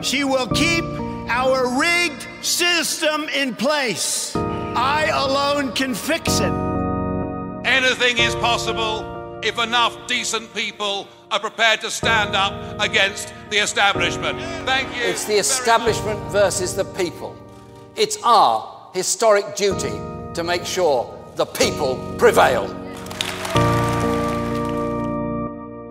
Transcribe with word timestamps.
She 0.00 0.24
will 0.24 0.46
keep 0.48 0.84
our 1.28 1.78
rigged 1.78 2.26
system 2.42 3.28
in 3.28 3.54
place. 3.54 4.34
I 4.36 5.10
alone 5.12 5.72
can 5.72 5.94
fix 5.94 6.40
it. 6.40 6.52
Anything 7.64 8.18
is 8.18 8.34
possible 8.36 9.40
if 9.42 9.58
enough 9.58 9.96
decent 10.06 10.52
people 10.54 11.08
are 11.30 11.40
prepared 11.40 11.80
to 11.80 11.90
stand 11.90 12.34
up 12.34 12.80
against 12.80 13.32
the 13.50 13.58
establishment. 13.58 14.38
Thank 14.64 14.94
you. 14.96 15.02
It's 15.02 15.24
the 15.24 15.36
establishment 15.36 16.20
versus 16.30 16.74
the 16.74 16.84
people. 16.84 17.36
It's 17.96 18.16
our 18.22 18.90
historic 18.94 19.56
duty 19.56 19.92
to 20.34 20.42
make 20.44 20.64
sure 20.64 21.12
the 21.36 21.44
people 21.46 21.96
prevail. 22.18 22.66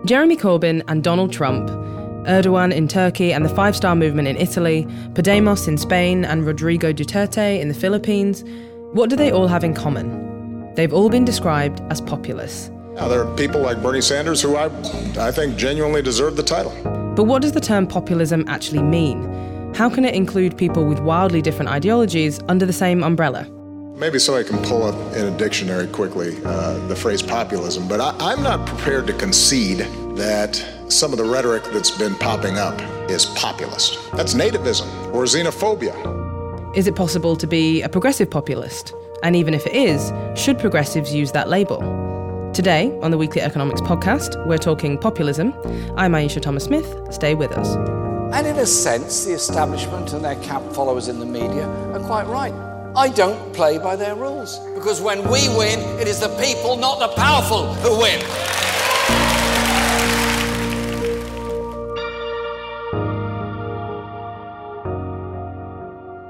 Jeremy 0.04 0.36
Corbyn 0.36 0.82
and 0.88 1.04
Donald 1.04 1.32
Trump, 1.32 1.68
Erdogan 2.28 2.72
in 2.72 2.86
Turkey 2.86 3.32
and 3.32 3.44
the 3.44 3.48
Five 3.48 3.74
Star 3.74 3.96
Movement 3.96 4.28
in 4.28 4.36
Italy, 4.36 4.86
Podemos 5.14 5.66
in 5.66 5.78
Spain 5.78 6.24
and 6.24 6.46
Rodrigo 6.46 6.92
Duterte 6.92 7.58
in 7.58 7.68
the 7.68 7.74
Philippines, 7.74 8.44
what 8.92 9.10
do 9.10 9.16
they 9.16 9.32
all 9.32 9.48
have 9.48 9.64
in 9.64 9.74
common? 9.74 10.74
They've 10.74 10.92
all 10.92 11.08
been 11.08 11.24
described 11.24 11.80
as 11.90 12.00
populists. 12.00 12.70
Now, 12.94 13.08
there 13.08 13.26
are 13.26 13.36
people 13.36 13.60
like 13.62 13.82
Bernie 13.82 14.00
Sanders 14.00 14.42
who 14.42 14.56
I, 14.56 14.66
I 15.18 15.32
think 15.32 15.56
genuinely 15.56 16.02
deserve 16.02 16.36
the 16.36 16.42
title. 16.42 16.72
But 17.16 17.24
what 17.24 17.42
does 17.42 17.52
the 17.52 17.60
term 17.60 17.86
populism 17.86 18.44
actually 18.46 18.82
mean? 18.82 19.72
How 19.74 19.88
can 19.88 20.04
it 20.04 20.14
include 20.14 20.56
people 20.56 20.84
with 20.84 20.98
wildly 21.00 21.42
different 21.42 21.70
ideologies 21.70 22.40
under 22.48 22.66
the 22.66 22.72
same 22.72 23.02
umbrella? 23.02 23.48
Maybe 23.96 24.18
somebody 24.18 24.48
can 24.48 24.62
pull 24.62 24.84
up 24.84 25.16
in 25.16 25.26
a 25.26 25.36
dictionary 25.36 25.88
quickly 25.88 26.38
uh, 26.44 26.78
the 26.86 26.94
phrase 26.94 27.22
populism, 27.22 27.88
but 27.88 28.00
I, 28.00 28.32
am 28.32 28.42
not 28.42 28.66
prepared 28.66 29.06
to 29.08 29.12
concede 29.12 29.86
that 30.18 30.62
some 30.88 31.12
of 31.12 31.18
the 31.18 31.24
rhetoric 31.24 31.64
that's 31.72 31.90
been 31.90 32.14
popping 32.16 32.58
up 32.58 32.78
is 33.10 33.26
populist. 33.26 33.98
That's 34.12 34.34
nativism 34.34 34.86
or 35.14 35.24
xenophobia. 35.24 36.76
Is 36.76 36.86
it 36.86 36.96
possible 36.96 37.36
to 37.36 37.46
be 37.46 37.82
a 37.82 37.88
progressive 37.88 38.30
populist? 38.30 38.92
And 39.22 39.34
even 39.34 39.54
if 39.54 39.66
it 39.66 39.74
is, 39.74 40.12
should 40.40 40.58
progressives 40.58 41.14
use 41.14 41.32
that 41.32 41.48
label? 41.48 41.78
Today, 42.52 42.96
on 43.02 43.10
the 43.10 43.18
Weekly 43.18 43.40
Economics 43.40 43.80
podcast, 43.80 44.44
we're 44.46 44.58
talking 44.58 44.98
populism. 44.98 45.54
I'm 45.96 46.12
Aisha 46.12 46.42
Thomas 46.42 46.64
Smith. 46.64 46.86
Stay 47.10 47.34
with 47.34 47.52
us. 47.52 47.76
And 48.34 48.46
in 48.46 48.56
a 48.56 48.66
sense, 48.66 49.24
the 49.24 49.32
establishment 49.32 50.12
and 50.12 50.24
their 50.24 50.36
camp 50.36 50.72
followers 50.72 51.08
in 51.08 51.18
the 51.18 51.26
media 51.26 51.66
are 51.94 52.00
quite 52.00 52.26
right. 52.26 52.52
I 52.96 53.10
don't 53.10 53.52
play 53.54 53.78
by 53.78 53.96
their 53.96 54.14
rules. 54.14 54.58
Because 54.74 55.00
when 55.00 55.22
we 55.30 55.48
win, 55.56 55.78
it 56.00 56.08
is 56.08 56.20
the 56.20 56.28
people, 56.40 56.76
not 56.76 56.98
the 56.98 57.08
powerful, 57.08 57.72
who 57.74 58.00
win. 58.00 58.20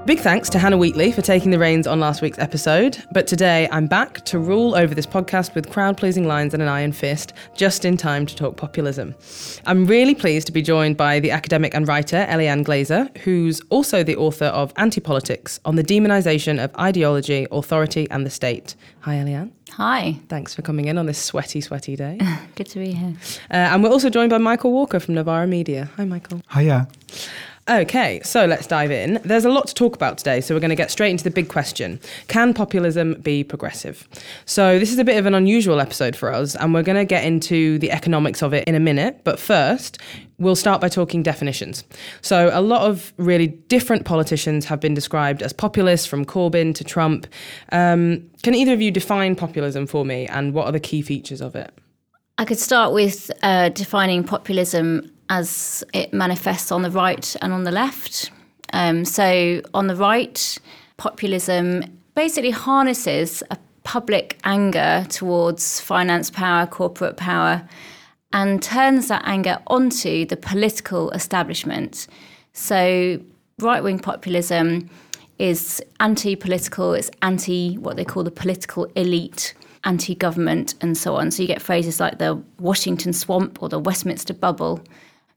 Big 0.09 0.17
thanks 0.17 0.49
to 0.49 0.57
Hannah 0.57 0.75
Wheatley 0.75 1.11
for 1.11 1.21
taking 1.21 1.51
the 1.51 1.59
reins 1.59 1.85
on 1.85 1.99
last 1.99 2.23
week's 2.23 2.39
episode. 2.39 2.97
But 3.11 3.27
today 3.27 3.69
I'm 3.71 3.85
back 3.85 4.25
to 4.25 4.39
rule 4.39 4.73
over 4.73 4.95
this 4.95 5.05
podcast 5.05 5.53
with 5.53 5.69
crowd 5.69 5.97
pleasing 5.97 6.25
lines 6.25 6.55
and 6.55 6.63
an 6.63 6.67
iron 6.67 6.93
fist, 6.93 7.33
just 7.55 7.85
in 7.85 7.95
time 7.95 8.25
to 8.25 8.35
talk 8.35 8.57
populism. 8.57 9.13
I'm 9.67 9.85
really 9.85 10.15
pleased 10.15 10.47
to 10.47 10.51
be 10.51 10.63
joined 10.63 10.97
by 10.97 11.19
the 11.19 11.29
academic 11.29 11.75
and 11.75 11.87
writer 11.87 12.25
Eliane 12.27 12.63
Glaser, 12.63 13.07
who's 13.23 13.61
also 13.69 14.01
the 14.01 14.15
author 14.15 14.45
of 14.45 14.73
Anti 14.77 14.99
Politics 14.99 15.59
on 15.63 15.75
the 15.75 15.83
Demonisation 15.83 16.57
of 16.57 16.75
Ideology, 16.77 17.45
Authority 17.51 18.09
and 18.09 18.25
the 18.25 18.31
State. 18.31 18.75
Hi, 19.01 19.13
Eliane. 19.13 19.51
Hi. 19.73 20.19
Thanks 20.27 20.55
for 20.55 20.63
coming 20.63 20.85
in 20.85 20.97
on 20.97 21.05
this 21.05 21.23
sweaty, 21.23 21.61
sweaty 21.61 21.95
day. 21.95 22.17
Good 22.55 22.67
to 22.69 22.79
be 22.79 22.93
here. 22.93 23.13
Uh, 23.51 23.57
and 23.57 23.83
we're 23.83 23.91
also 23.91 24.09
joined 24.09 24.31
by 24.31 24.39
Michael 24.39 24.71
Walker 24.71 24.99
from 24.99 25.13
Novara 25.13 25.45
Media. 25.45 25.87
Hi, 25.97 26.05
Michael. 26.05 26.41
Hiya. 26.51 26.87
Okay, 27.69 28.19
so 28.23 28.47
let's 28.47 28.65
dive 28.65 28.89
in. 28.89 29.21
There's 29.23 29.45
a 29.45 29.49
lot 29.51 29.67
to 29.67 29.75
talk 29.75 29.95
about 29.95 30.17
today, 30.17 30.41
so 30.41 30.55
we're 30.55 30.59
going 30.59 30.71
to 30.71 30.75
get 30.75 30.89
straight 30.89 31.11
into 31.11 31.23
the 31.23 31.29
big 31.29 31.49
question 31.49 31.99
Can 32.27 32.51
populism 32.51 33.13
be 33.21 33.43
progressive? 33.43 34.07
So, 34.45 34.79
this 34.79 34.91
is 34.91 34.97
a 34.97 35.03
bit 35.03 35.17
of 35.17 35.27
an 35.27 35.35
unusual 35.35 35.79
episode 35.79 36.15
for 36.15 36.33
us, 36.33 36.55
and 36.55 36.73
we're 36.73 36.81
going 36.81 36.97
to 36.97 37.05
get 37.05 37.23
into 37.23 37.77
the 37.77 37.91
economics 37.91 38.41
of 38.41 38.55
it 38.55 38.67
in 38.67 38.73
a 38.73 38.79
minute. 38.79 39.21
But 39.23 39.37
first, 39.37 39.99
we'll 40.39 40.55
start 40.55 40.81
by 40.81 40.89
talking 40.89 41.21
definitions. 41.21 41.83
So, 42.21 42.49
a 42.51 42.61
lot 42.61 42.89
of 42.89 43.13
really 43.17 43.45
different 43.45 44.03
politicians 44.03 44.65
have 44.65 44.79
been 44.79 44.95
described 44.95 45.43
as 45.43 45.53
populists, 45.53 46.07
from 46.07 46.25
Corbyn 46.25 46.73
to 46.73 46.83
Trump. 46.83 47.27
Um, 47.71 48.31
can 48.41 48.55
either 48.55 48.73
of 48.73 48.81
you 48.81 48.89
define 48.89 49.35
populism 49.35 49.85
for 49.85 50.03
me, 50.03 50.25
and 50.25 50.55
what 50.55 50.65
are 50.65 50.71
the 50.71 50.79
key 50.79 51.03
features 51.03 51.39
of 51.39 51.55
it? 51.55 51.71
I 52.39 52.45
could 52.45 52.57
start 52.57 52.93
with 52.93 53.29
uh, 53.43 53.69
defining 53.69 54.23
populism 54.23 55.11
as 55.29 55.83
it 55.93 56.13
manifests 56.13 56.71
on 56.71 56.81
the 56.81 56.91
right 56.91 57.35
and 57.41 57.53
on 57.53 57.63
the 57.63 57.71
left. 57.71 58.31
Um, 58.73 59.05
so, 59.05 59.61
on 59.73 59.87
the 59.87 59.95
right, 59.95 60.57
populism 60.97 61.83
basically 62.15 62.51
harnesses 62.51 63.41
a 63.49 63.57
public 63.83 64.37
anger 64.43 65.05
towards 65.09 65.79
finance 65.79 66.29
power, 66.29 66.67
corporate 66.67 67.17
power, 67.17 67.67
and 68.33 68.61
turns 68.61 69.07
that 69.07 69.23
anger 69.25 69.59
onto 69.67 70.25
the 70.25 70.37
political 70.37 71.09
establishment. 71.11 72.07
So, 72.53 73.19
right 73.59 73.83
wing 73.83 73.99
populism 73.99 74.89
is 75.39 75.81
anti 75.99 76.35
political, 76.35 76.93
it's 76.93 77.09
anti 77.21 77.75
what 77.75 77.95
they 77.95 78.05
call 78.05 78.23
the 78.23 78.31
political 78.31 78.85
elite, 78.95 79.53
anti 79.83 80.13
government, 80.13 80.75
and 80.81 80.97
so 80.97 81.15
on. 81.15 81.31
So, 81.31 81.41
you 81.41 81.47
get 81.47 81.61
phrases 81.61 81.99
like 81.99 82.19
the 82.19 82.41
Washington 82.59 83.13
swamp 83.13 83.63
or 83.63 83.69
the 83.69 83.79
Westminster 83.79 84.33
bubble. 84.33 84.83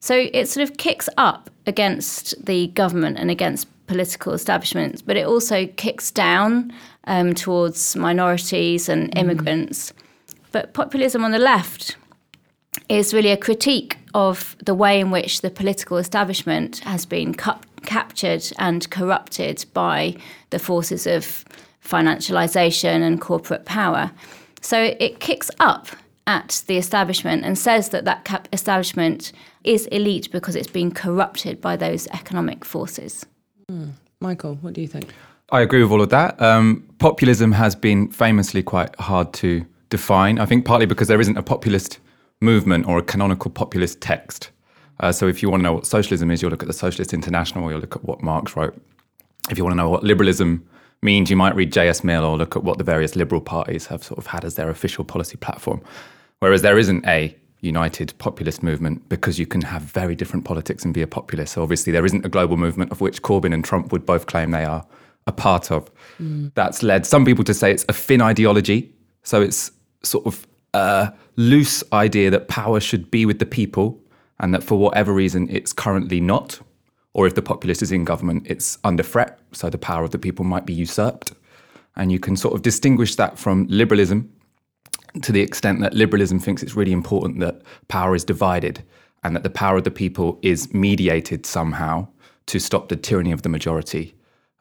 So 0.03 0.29
it 0.33 0.49
sort 0.49 0.69
of 0.69 0.79
kicks 0.79 1.09
up 1.17 1.49
against 1.65 2.35
the 2.45 2.67
government 2.67 3.19
and 3.19 3.31
against 3.31 3.69
political 3.87 4.33
establishments, 4.33 5.01
but 5.01 5.17
it 5.17 5.25
also 5.25 5.69
kicks 5.69 6.11
down 6.11 6.73
um, 7.05 7.35
towards 7.35 7.95
minorities 7.95 8.89
and 8.89 9.13
mm. 9.13 9.19
immigrants. 9.19 9.93
Mm. 9.93 10.35
But 10.51 10.75
populism 10.75 11.25
on 11.25 11.31
the 11.31 11.39
left 11.39 11.97
is 12.89 13.15
really 13.15 13.31
a 13.31 13.37
critique 13.37 13.97
of 14.13 14.57
the 14.65 14.75
way 14.75 14.99
in 14.99 15.13
which 15.13 15.41
the 15.41 15.51
political 15.51 15.99
establishment 15.99 16.81
has 16.81 17.07
been 17.07 17.33
captured 17.85 18.43
and 18.59 18.91
corrupted 18.91 19.65
by 19.73 20.17
the 20.51 20.59
forces 20.59 21.07
of 21.07 21.45
financialization 21.85 23.03
and 23.03 23.21
corporate 23.21 23.67
power. 23.67 24.11
So 24.63 24.83
it 24.99 25.21
kicks 25.21 25.51
up 25.61 25.87
at 26.27 26.63
the 26.67 26.77
establishment 26.77 27.45
and 27.45 27.59
says 27.59 27.89
that 27.91 28.05
that 28.05 28.25
cap- 28.25 28.49
establishment 28.53 29.33
is 29.65 29.87
elite 29.87 30.31
because 30.31 30.55
it's 30.55 30.71
been 30.71 30.93
corrupted 30.93 31.61
by 31.61 31.77
those 31.77 32.07
economic 32.09 32.65
forces. 32.65 33.27
Mm. 33.71 33.93
Michael, 34.21 34.57
what 34.57 34.73
do 34.75 34.81
you 34.81 34.87
think? 34.87 35.13
I 35.51 35.61
agree 35.61 35.83
with 35.83 35.93
all 35.93 36.01
of 36.01 36.11
that. 36.11 36.41
Um, 36.41 36.89
populism 36.99 37.53
has 37.53 37.75
been 37.75 38.09
famously 38.11 38.63
quite 38.63 38.95
hard 38.97 39.33
to 39.35 39.67
define. 39.91 40.39
I 40.39 40.47
think 40.47 40.65
partly 40.65 40.87
because 40.87 41.09
there 41.09 41.21
isn't 41.21 41.37
a 41.37 41.43
populist 41.43 41.99
movement 42.41 42.87
or 42.87 42.99
a 42.99 43.03
canonical 43.03 43.51
populist 43.51 44.01
text. 44.01 44.51
Uh, 45.01 45.11
so 45.13 45.27
if 45.27 45.43
you 45.43 45.51
want 45.51 45.61
to 45.61 45.65
know 45.65 45.73
what 45.73 45.87
socialism 45.87 46.31
is, 46.31 46.41
you'll 46.41 46.51
look 46.51 46.63
at 46.63 46.69
the 46.69 46.75
Socialist 46.75 47.13
International, 47.13 47.65
or 47.65 47.73
you'll 47.73 47.81
look 47.81 47.97
at 47.97 48.05
what 48.05 48.23
Marx 48.23 48.57
wrote. 48.57 48.81
If 49.51 49.59
you 49.59 49.65
want 49.65 49.73
to 49.73 49.77
know 49.77 49.91
what 49.91 50.05
liberalism 50.05 50.67
means, 51.03 51.31
you 51.31 51.37
might 51.37 51.55
read 51.55 51.73
J.S. 51.73 52.05
Mill 52.05 52.25
or 52.25 52.37
look 52.37 52.57
at 52.57 52.65
what 52.65 52.79
the 52.79 52.85
various 52.85 53.17
liberal 53.17 53.41
parties 53.41 53.87
have 53.87 54.03
sort 54.05 54.19
of 54.19 54.27
had 54.27 54.45
as 54.45 54.55
their 54.55 54.71
official 54.71 55.05
policy 55.05 55.37
platform. 55.37 55.83
Whereas 56.39 56.63
there 56.63 56.79
isn't 56.79 57.07
a 57.07 57.37
united 57.61 58.13
populist 58.19 58.63
movement 58.63 59.09
because 59.09 59.39
you 59.39 59.47
can 59.47 59.63
have 59.63 59.83
very 59.83 60.15
different 60.15 60.45
politics 60.45 60.85
and 60.85 60.93
be 60.93 61.03
a 61.03 61.07
populist. 61.07 61.55
So 61.55 61.63
obviously, 61.63 61.93
there 61.93 62.05
isn't 62.05 62.25
a 62.25 62.29
global 62.29 62.57
movement 62.57 62.91
of 62.91 63.01
which 63.01 63.23
Corbyn 63.23 63.55
and 63.55 63.65
Trump 63.65 63.93
would 63.93 64.05
both 64.05 64.27
claim 64.27 64.51
they 64.51 64.65
are 64.65 64.85
a 65.27 65.33
part 65.33 65.71
of. 65.71 65.91
Mm. 66.21 66.53
That's 66.55 66.83
led 66.83 67.07
some 67.07 67.25
people 67.25 67.45
to 67.45 67.55
say 67.55 67.71
it's 67.71 67.85
a 67.89 67.93
thin 67.93 68.21
ideology. 68.21 68.93
So 69.23 69.41
it's 69.41 69.71
sort 70.03 70.27
of 70.27 70.47
a 70.75 71.13
loose 71.37 71.85
idea 71.93 72.31
that 72.31 72.49
power 72.49 72.81
should 72.81 73.11
be 73.11 73.25
with 73.25 73.39
the 73.39 73.47
people 73.47 74.01
and 74.41 74.53
that 74.53 74.65
for 74.65 74.77
whatever 74.77 75.13
reason 75.13 75.49
it's 75.49 75.73
currently 75.73 76.21
not. 76.21 76.61
Or 77.15 77.27
if 77.27 77.35
the 77.35 77.43
populist 77.43 77.83
is 77.83 77.93
in 77.93 78.05
government, 78.05 78.47
it's 78.47 78.79
under 78.85 79.03
threat. 79.03 79.39
So 79.53 79.69
the 79.69 79.79
power 79.79 80.05
of 80.05 80.11
the 80.11 80.19
people 80.19 80.45
might 80.45 80.67
be 80.67 80.73
usurped. 80.73 81.33
And 81.97 82.11
you 82.11 82.19
can 82.19 82.37
sort 82.37 82.55
of 82.55 82.63
distinguish 82.63 83.17
that 83.17 83.39
from 83.39 83.67
liberalism, 83.69 84.33
to 85.23 85.33
the 85.33 85.43
extent 85.43 85.81
that 85.81 85.93
liberalism 85.93 86.39
thinks 86.39 86.63
it's 86.63 86.75
really 86.75 86.93
important 86.93 87.41
that 87.41 87.61
power 87.89 88.15
is 88.15 88.25
divided 88.25 88.83
and 89.23 89.37
that 89.37 89.43
the 89.43 89.51
power 89.51 89.77
of 89.77 89.85
the 89.85 89.91
people 89.91 90.39
is 90.43 90.73
mediated 90.73 91.45
somehow 91.45 92.09
to 92.47 92.59
stop 92.59 92.89
the 92.89 92.97
tyranny 92.97 93.31
of 93.31 93.43
the 93.43 93.49
majority 93.49 94.15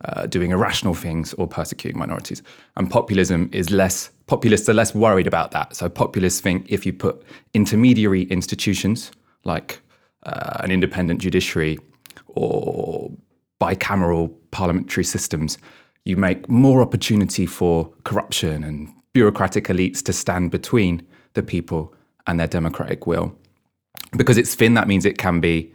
uh, 0.05 0.25
doing 0.25 0.51
irrational 0.51 0.93
things 0.93 1.33
or 1.35 1.47
persecuting 1.47 1.97
minorities. 1.97 2.41
And 2.75 2.89
populism 2.89 3.49
is 3.53 3.69
less, 3.69 4.09
populists 4.27 4.67
are 4.67 4.73
less 4.73 4.93
worried 4.93 5.27
about 5.27 5.51
that. 5.51 5.75
So 5.75 5.89
populists 5.89 6.39
think 6.39 6.65
if 6.69 6.85
you 6.85 6.93
put 6.93 7.23
intermediary 7.53 8.23
institutions 8.23 9.11
like 9.43 9.79
uh, 10.23 10.57
an 10.59 10.71
independent 10.71 11.21
judiciary 11.21 11.79
or 12.35 13.11
bicameral 13.59 14.33
parliamentary 14.51 15.03
systems, 15.03 15.57
you 16.05 16.17
make 16.17 16.49
more 16.49 16.81
opportunity 16.81 17.45
for 17.45 17.91
corruption 18.03 18.63
and 18.63 18.93
bureaucratic 19.13 19.65
elites 19.65 20.01
to 20.03 20.13
stand 20.13 20.51
between 20.51 21.05
the 21.33 21.43
people 21.43 21.93
and 22.27 22.39
their 22.39 22.47
democratic 22.47 23.05
will. 23.05 23.35
Because 24.17 24.37
it's 24.37 24.55
thin, 24.55 24.73
that 24.73 24.87
means 24.87 25.05
it 25.05 25.17
can 25.17 25.39
be 25.39 25.71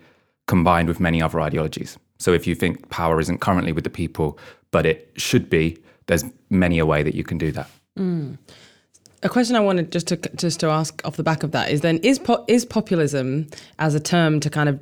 combined 0.46 0.88
with 0.88 1.00
many 1.00 1.22
other 1.22 1.40
ideologies. 1.40 1.98
So 2.18 2.32
if 2.32 2.46
you 2.46 2.54
think 2.54 2.88
power 2.90 3.20
isn't 3.20 3.40
currently 3.40 3.72
with 3.72 3.84
the 3.84 3.90
people, 3.90 4.38
but 4.70 4.86
it 4.86 5.12
should 5.16 5.48
be, 5.50 5.78
there's 6.06 6.24
many 6.50 6.78
a 6.78 6.86
way 6.86 7.02
that 7.02 7.14
you 7.14 7.24
can 7.24 7.38
do 7.38 7.52
that. 7.52 7.70
Mm. 7.98 8.38
A 9.22 9.28
question 9.28 9.56
I 9.56 9.60
wanted 9.60 9.90
just 9.90 10.06
to 10.08 10.16
just 10.36 10.60
to 10.60 10.68
ask 10.68 11.00
off 11.04 11.16
the 11.16 11.22
back 11.22 11.42
of 11.42 11.52
that 11.52 11.70
is 11.70 11.80
then 11.80 11.98
is 11.98 12.18
po- 12.18 12.44
is 12.46 12.64
populism 12.64 13.48
as 13.78 13.94
a 13.94 14.00
term 14.00 14.40
to 14.40 14.50
kind 14.50 14.68
of 14.68 14.78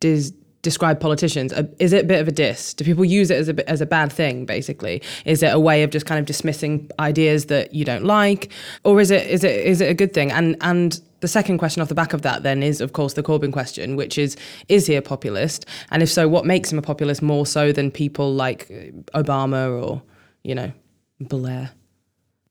dis- 0.00 0.32
describe 0.62 0.98
politicians 1.00 1.52
is 1.78 1.92
it 1.92 2.04
a 2.04 2.06
bit 2.06 2.20
of 2.20 2.28
a 2.28 2.32
diss? 2.32 2.74
Do 2.74 2.84
people 2.84 3.04
use 3.04 3.30
it 3.30 3.36
as 3.36 3.48
a 3.48 3.70
as 3.70 3.80
a 3.80 3.86
bad 3.86 4.12
thing? 4.12 4.44
Basically, 4.44 5.02
is 5.24 5.42
it 5.42 5.52
a 5.52 5.60
way 5.60 5.82
of 5.82 5.90
just 5.90 6.06
kind 6.06 6.18
of 6.18 6.26
dismissing 6.26 6.90
ideas 6.98 7.46
that 7.46 7.74
you 7.74 7.84
don't 7.84 8.04
like, 8.04 8.50
or 8.84 9.00
is 9.00 9.10
it 9.10 9.26
is 9.26 9.44
it 9.44 9.54
is 9.66 9.80
it 9.80 9.90
a 9.90 9.94
good 9.94 10.12
thing? 10.12 10.32
And 10.32 10.56
and 10.60 11.00
the 11.20 11.28
second 11.28 11.58
question 11.58 11.82
off 11.82 11.88
the 11.88 11.94
back 11.94 12.12
of 12.12 12.22
that 12.22 12.42
then 12.42 12.62
is 12.62 12.80
of 12.80 12.92
course 12.92 13.14
the 13.14 13.22
Corbyn 13.22 13.52
question, 13.52 13.96
which 13.96 14.18
is 14.18 14.36
is 14.68 14.86
he 14.86 14.94
a 14.96 15.02
populist? 15.02 15.66
And 15.90 16.02
if 16.02 16.10
so, 16.10 16.28
what 16.28 16.44
makes 16.44 16.72
him 16.72 16.78
a 16.78 16.82
populist 16.82 17.22
more 17.22 17.46
so 17.46 17.72
than 17.72 17.90
people 17.90 18.32
like 18.32 18.70
uh, 18.70 19.18
Obama 19.18 19.82
or 19.82 20.02
you 20.42 20.54
know 20.54 20.72
Blair? 21.20 21.70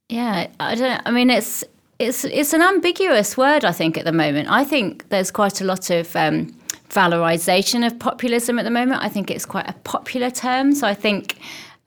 Yeah, 0.10 0.48
I 0.60 0.76
don't. 0.76 1.02
I 1.06 1.12
mean, 1.12 1.30
it's 1.30 1.64
it's 2.00 2.24
it's 2.24 2.54
an 2.54 2.62
ambiguous 2.62 3.36
word. 3.36 3.66
I 3.66 3.72
think 3.72 3.98
at 3.98 4.06
the 4.06 4.14
moment. 4.14 4.50
I 4.50 4.64
think 4.64 5.10
there's 5.10 5.32
quite 5.32 5.60
a 5.62 5.66
lot 5.66 5.90
of 5.90 6.16
um, 6.16 6.58
valorization 6.90 7.86
of 7.86 7.98
populism 8.00 8.60
at 8.60 8.64
the 8.64 8.72
moment. 8.72 9.04
I 9.04 9.10
think 9.10 9.30
it's 9.30 9.46
quite 9.46 9.70
a 9.70 9.74
popular 9.84 10.30
term. 10.30 10.74
So 10.74 10.88
I 10.88 10.94
think. 10.94 11.38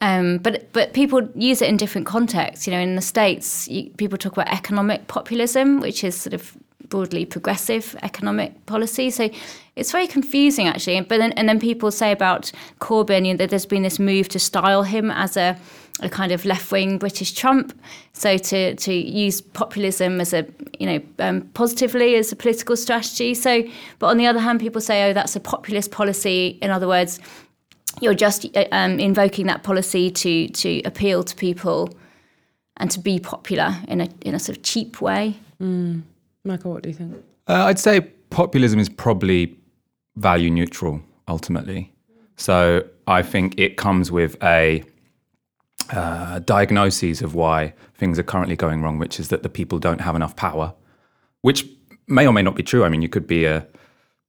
Um, 0.02 0.38
but 0.38 0.73
but 0.73 0.94
people 0.94 1.29
use 1.35 1.61
it 1.61 1.69
in 1.69 1.76
different 1.76 2.06
contexts. 2.06 2.67
You 2.67 2.73
know, 2.73 2.79
in 2.81 2.97
the 2.97 3.02
states, 3.02 3.69
you, 3.69 3.91
people 3.99 4.17
talk 4.17 4.32
about 4.32 4.49
economic 4.49 5.08
populism, 5.08 5.79
which 5.81 6.02
is 6.02 6.19
sort 6.19 6.32
of 6.32 6.56
broadly 6.90 7.25
progressive 7.25 7.96
economic 8.02 8.66
policy. 8.66 9.10
So 9.10 9.31
it's 9.76 9.92
very 9.92 10.06
confusing 10.06 10.66
actually. 10.66 11.00
But 11.00 11.19
then 11.19 11.32
and 11.32 11.48
then 11.48 11.58
people 11.58 11.90
say 11.90 12.12
about 12.12 12.52
Corbyn, 12.81 13.26
you 13.26 13.32
know, 13.32 13.38
that 13.38 13.50
there's 13.50 13.66
been 13.66 13.82
this 13.82 13.98
move 13.98 14.28
to 14.31 14.38
style 14.38 14.82
him 14.82 15.10
as 15.10 15.37
a 15.37 15.56
a 16.02 16.08
kind 16.08 16.32
of 16.32 16.44
left 16.44 16.72
wing 16.72 16.98
British 16.98 17.32
Trump. 17.32 17.78
So 18.12 18.37
to 18.37 18.75
to 18.75 18.92
use 18.92 19.40
populism 19.40 20.20
as 20.20 20.32
a 20.32 20.46
you 20.78 20.87
know 20.87 21.00
um, 21.19 21.42
positively 21.54 22.16
as 22.16 22.32
a 22.32 22.37
political 22.37 22.76
strategy. 22.76 23.34
So, 23.34 23.62
but 23.98 24.08
on 24.08 24.16
the 24.16 24.26
other 24.26 24.40
hand, 24.40 24.60
people 24.60 24.81
say, 24.81 25.10
oh, 25.10 25.12
that's 25.12 25.37
a 25.37 25.40
populist 25.40 25.90
policy. 25.90 26.58
In 26.62 26.70
other 26.70 26.88
words, 26.88 27.20
you're 28.00 28.14
just 28.14 28.46
um, 28.72 28.98
invoking 28.98 29.46
that 29.46 29.62
policy 29.62 30.10
to 30.10 30.48
to 30.48 30.82
appeal 30.82 31.22
to 31.22 31.34
people 31.37 31.90
and 32.76 32.90
to 32.90 33.00
be 33.00 33.19
popular 33.19 33.76
in 33.88 34.00
a 34.00 34.08
in 34.22 34.34
a 34.34 34.38
sort 34.38 34.56
of 34.58 34.62
cheap 34.62 35.00
way. 35.00 35.37
Michael, 36.44 36.72
what 36.72 36.82
do 36.82 36.88
you 36.88 36.94
think? 36.94 37.14
Uh, 37.48 37.64
I'd 37.64 37.78
say 37.78 38.00
populism 38.31 38.78
is 38.78 38.88
probably 38.88 39.56
value 40.16 40.50
neutral 40.50 41.02
ultimately. 41.28 41.92
So 42.37 42.84
I 43.06 43.22
think 43.22 43.58
it 43.58 43.76
comes 43.76 44.10
with 44.10 44.37
a 44.42 44.82
uh, 45.90 46.40
of 46.40 47.34
why 47.34 47.75
things 47.94 48.19
are 48.19 48.22
currently 48.22 48.56
going 48.56 48.81
wrong, 48.82 48.98
which 48.98 49.19
is 49.19 49.28
that 49.28 49.42
the 49.42 49.48
people 49.48 49.78
don't 49.78 50.00
have 50.00 50.14
enough 50.14 50.37
power, 50.37 50.72
which 51.42 51.66
may 52.06 52.26
or 52.26 52.32
may 52.32 52.42
not 52.42 52.54
be 52.54 52.62
true. 52.62 52.84
I 52.84 52.88
mean, 52.88 53.02
you 53.02 53.08
could 53.08 53.26
be 53.26 53.44
a 53.44 53.66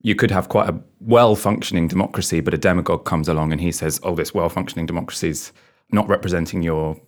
you 0.03 0.15
could 0.15 0.31
have 0.31 0.49
quite 0.49 0.67
a 0.67 0.81
well 0.99 1.35
functioning 1.35 1.87
democracy, 1.87 2.41
but 2.41 2.53
a 2.53 2.57
demagogue 2.57 3.05
comes 3.05 3.27
along 3.29 3.51
and 3.51 3.61
he 3.61 3.71
says, 3.71 3.99
"Oh, 4.03 4.15
this 4.15 4.33
well 4.33 4.49
functioning 4.49 4.87
democracy 4.87 5.29
is 5.29 5.53
not 5.91 6.07
representing 6.07 6.63
your 6.63 6.99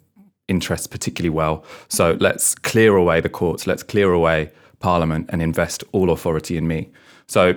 interests 0.47 0.87
particularly 0.87 1.29
well. 1.29 1.63
So 1.87 2.17
let's 2.19 2.55
clear 2.55 2.95
away 2.95 3.21
the 3.21 3.29
courts, 3.29 3.65
let's 3.65 3.83
clear 3.83 4.11
away 4.11 4.51
Parliament, 4.89 5.29
and 5.29 5.41
invest 5.41 5.83
all 5.93 6.09
authority 6.11 6.55
in 6.57 6.67
me." 6.67 6.89
So 7.27 7.55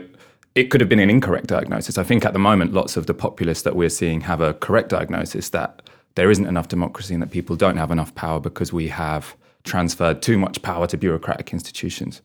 it 0.55 0.71
could 0.71 0.81
have 0.81 0.89
been 0.89 1.05
an 1.07 1.11
incorrect 1.11 1.49
diagnosis. 1.49 1.99
I 1.99 2.03
think 2.03 2.25
at 2.25 2.33
the 2.33 2.39
moment, 2.51 2.73
lots 2.73 2.97
of 2.97 3.05
the 3.07 3.15
populists 3.15 3.63
that 3.63 3.77
we're 3.77 3.97
seeing 4.01 4.23
have 4.23 4.41
a 4.41 4.55
correct 4.55 4.89
diagnosis 4.89 5.51
that 5.51 5.83
there 6.15 6.31
isn't 6.31 6.47
enough 6.47 6.69
democracy 6.69 7.13
and 7.15 7.23
that 7.23 7.31
people 7.31 7.57
don't 7.57 7.77
have 7.77 7.91
enough 7.91 8.15
power 8.15 8.41
because 8.41 8.73
we 8.73 8.89
have 8.89 9.37
transferred 9.65 10.23
too 10.23 10.39
much 10.39 10.63
power 10.63 10.87
to 10.87 10.97
bureaucratic 10.97 11.53
institutions. 11.53 12.23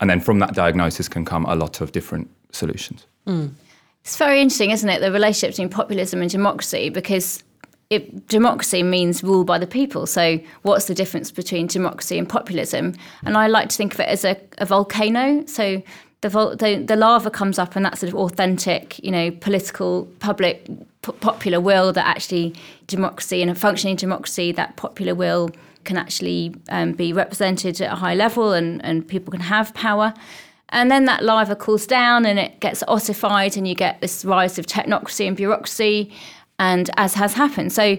And 0.00 0.10
then 0.10 0.20
from 0.20 0.40
that 0.40 0.54
diagnosis 0.54 1.08
can 1.08 1.24
come 1.24 1.46
a 1.46 1.54
lot 1.54 1.80
of 1.80 1.92
different 1.92 2.28
solutions. 2.52 3.06
Hmm. 3.26 3.46
It's 4.02 4.16
very 4.16 4.40
interesting, 4.40 4.70
isn't 4.70 4.88
it, 4.88 5.00
the 5.00 5.12
relationship 5.12 5.50
between 5.50 5.68
populism 5.70 6.20
and 6.20 6.30
democracy? 6.30 6.90
Because 6.90 7.44
it, 7.90 8.28
democracy 8.28 8.84
means 8.84 9.22
rule 9.22 9.44
by 9.44 9.58
the 9.58 9.66
people. 9.66 10.06
So, 10.06 10.38
what's 10.62 10.86
the 10.86 10.94
difference 10.94 11.32
between 11.32 11.66
democracy 11.66 12.16
and 12.16 12.28
populism? 12.28 12.94
And 13.24 13.36
I 13.36 13.48
like 13.48 13.68
to 13.68 13.76
think 13.76 13.92
of 13.94 14.00
it 14.00 14.08
as 14.08 14.24
a, 14.24 14.40
a 14.58 14.64
volcano. 14.64 15.44
So, 15.46 15.82
the, 16.20 16.28
vol- 16.28 16.56
the 16.56 16.76
the 16.76 16.96
lava 16.96 17.30
comes 17.30 17.58
up, 17.58 17.74
and 17.74 17.84
that's 17.84 18.00
sort 18.00 18.12
of 18.12 18.18
authentic, 18.18 19.02
you 19.02 19.10
know, 19.10 19.32
political, 19.32 20.06
public, 20.20 20.66
p- 21.02 21.12
popular 21.20 21.60
will 21.60 21.92
that 21.92 22.06
actually 22.06 22.54
democracy 22.86 23.42
and 23.42 23.50
a 23.50 23.54
functioning 23.56 23.96
democracy, 23.96 24.52
that 24.52 24.76
popular 24.76 25.14
will 25.14 25.50
can 25.82 25.96
actually 25.96 26.54
um, 26.68 26.92
be 26.92 27.12
represented 27.12 27.80
at 27.80 27.92
a 27.92 27.96
high 27.96 28.14
level, 28.14 28.52
and 28.52 28.84
and 28.84 29.06
people 29.06 29.32
can 29.32 29.40
have 29.40 29.74
power. 29.74 30.14
And 30.72 30.88
then 30.88 31.06
that 31.06 31.24
lava 31.24 31.56
cools 31.56 31.84
down 31.84 32.24
and 32.24 32.38
it 32.38 32.60
gets 32.60 32.84
ossified, 32.86 33.56
and 33.56 33.66
you 33.66 33.74
get 33.74 34.00
this 34.00 34.24
rise 34.24 34.56
of 34.60 34.66
technocracy 34.66 35.26
and 35.26 35.36
bureaucracy, 35.36 36.12
and 36.60 36.90
as 36.96 37.14
has 37.14 37.34
happened. 37.34 37.72
So, 37.72 37.96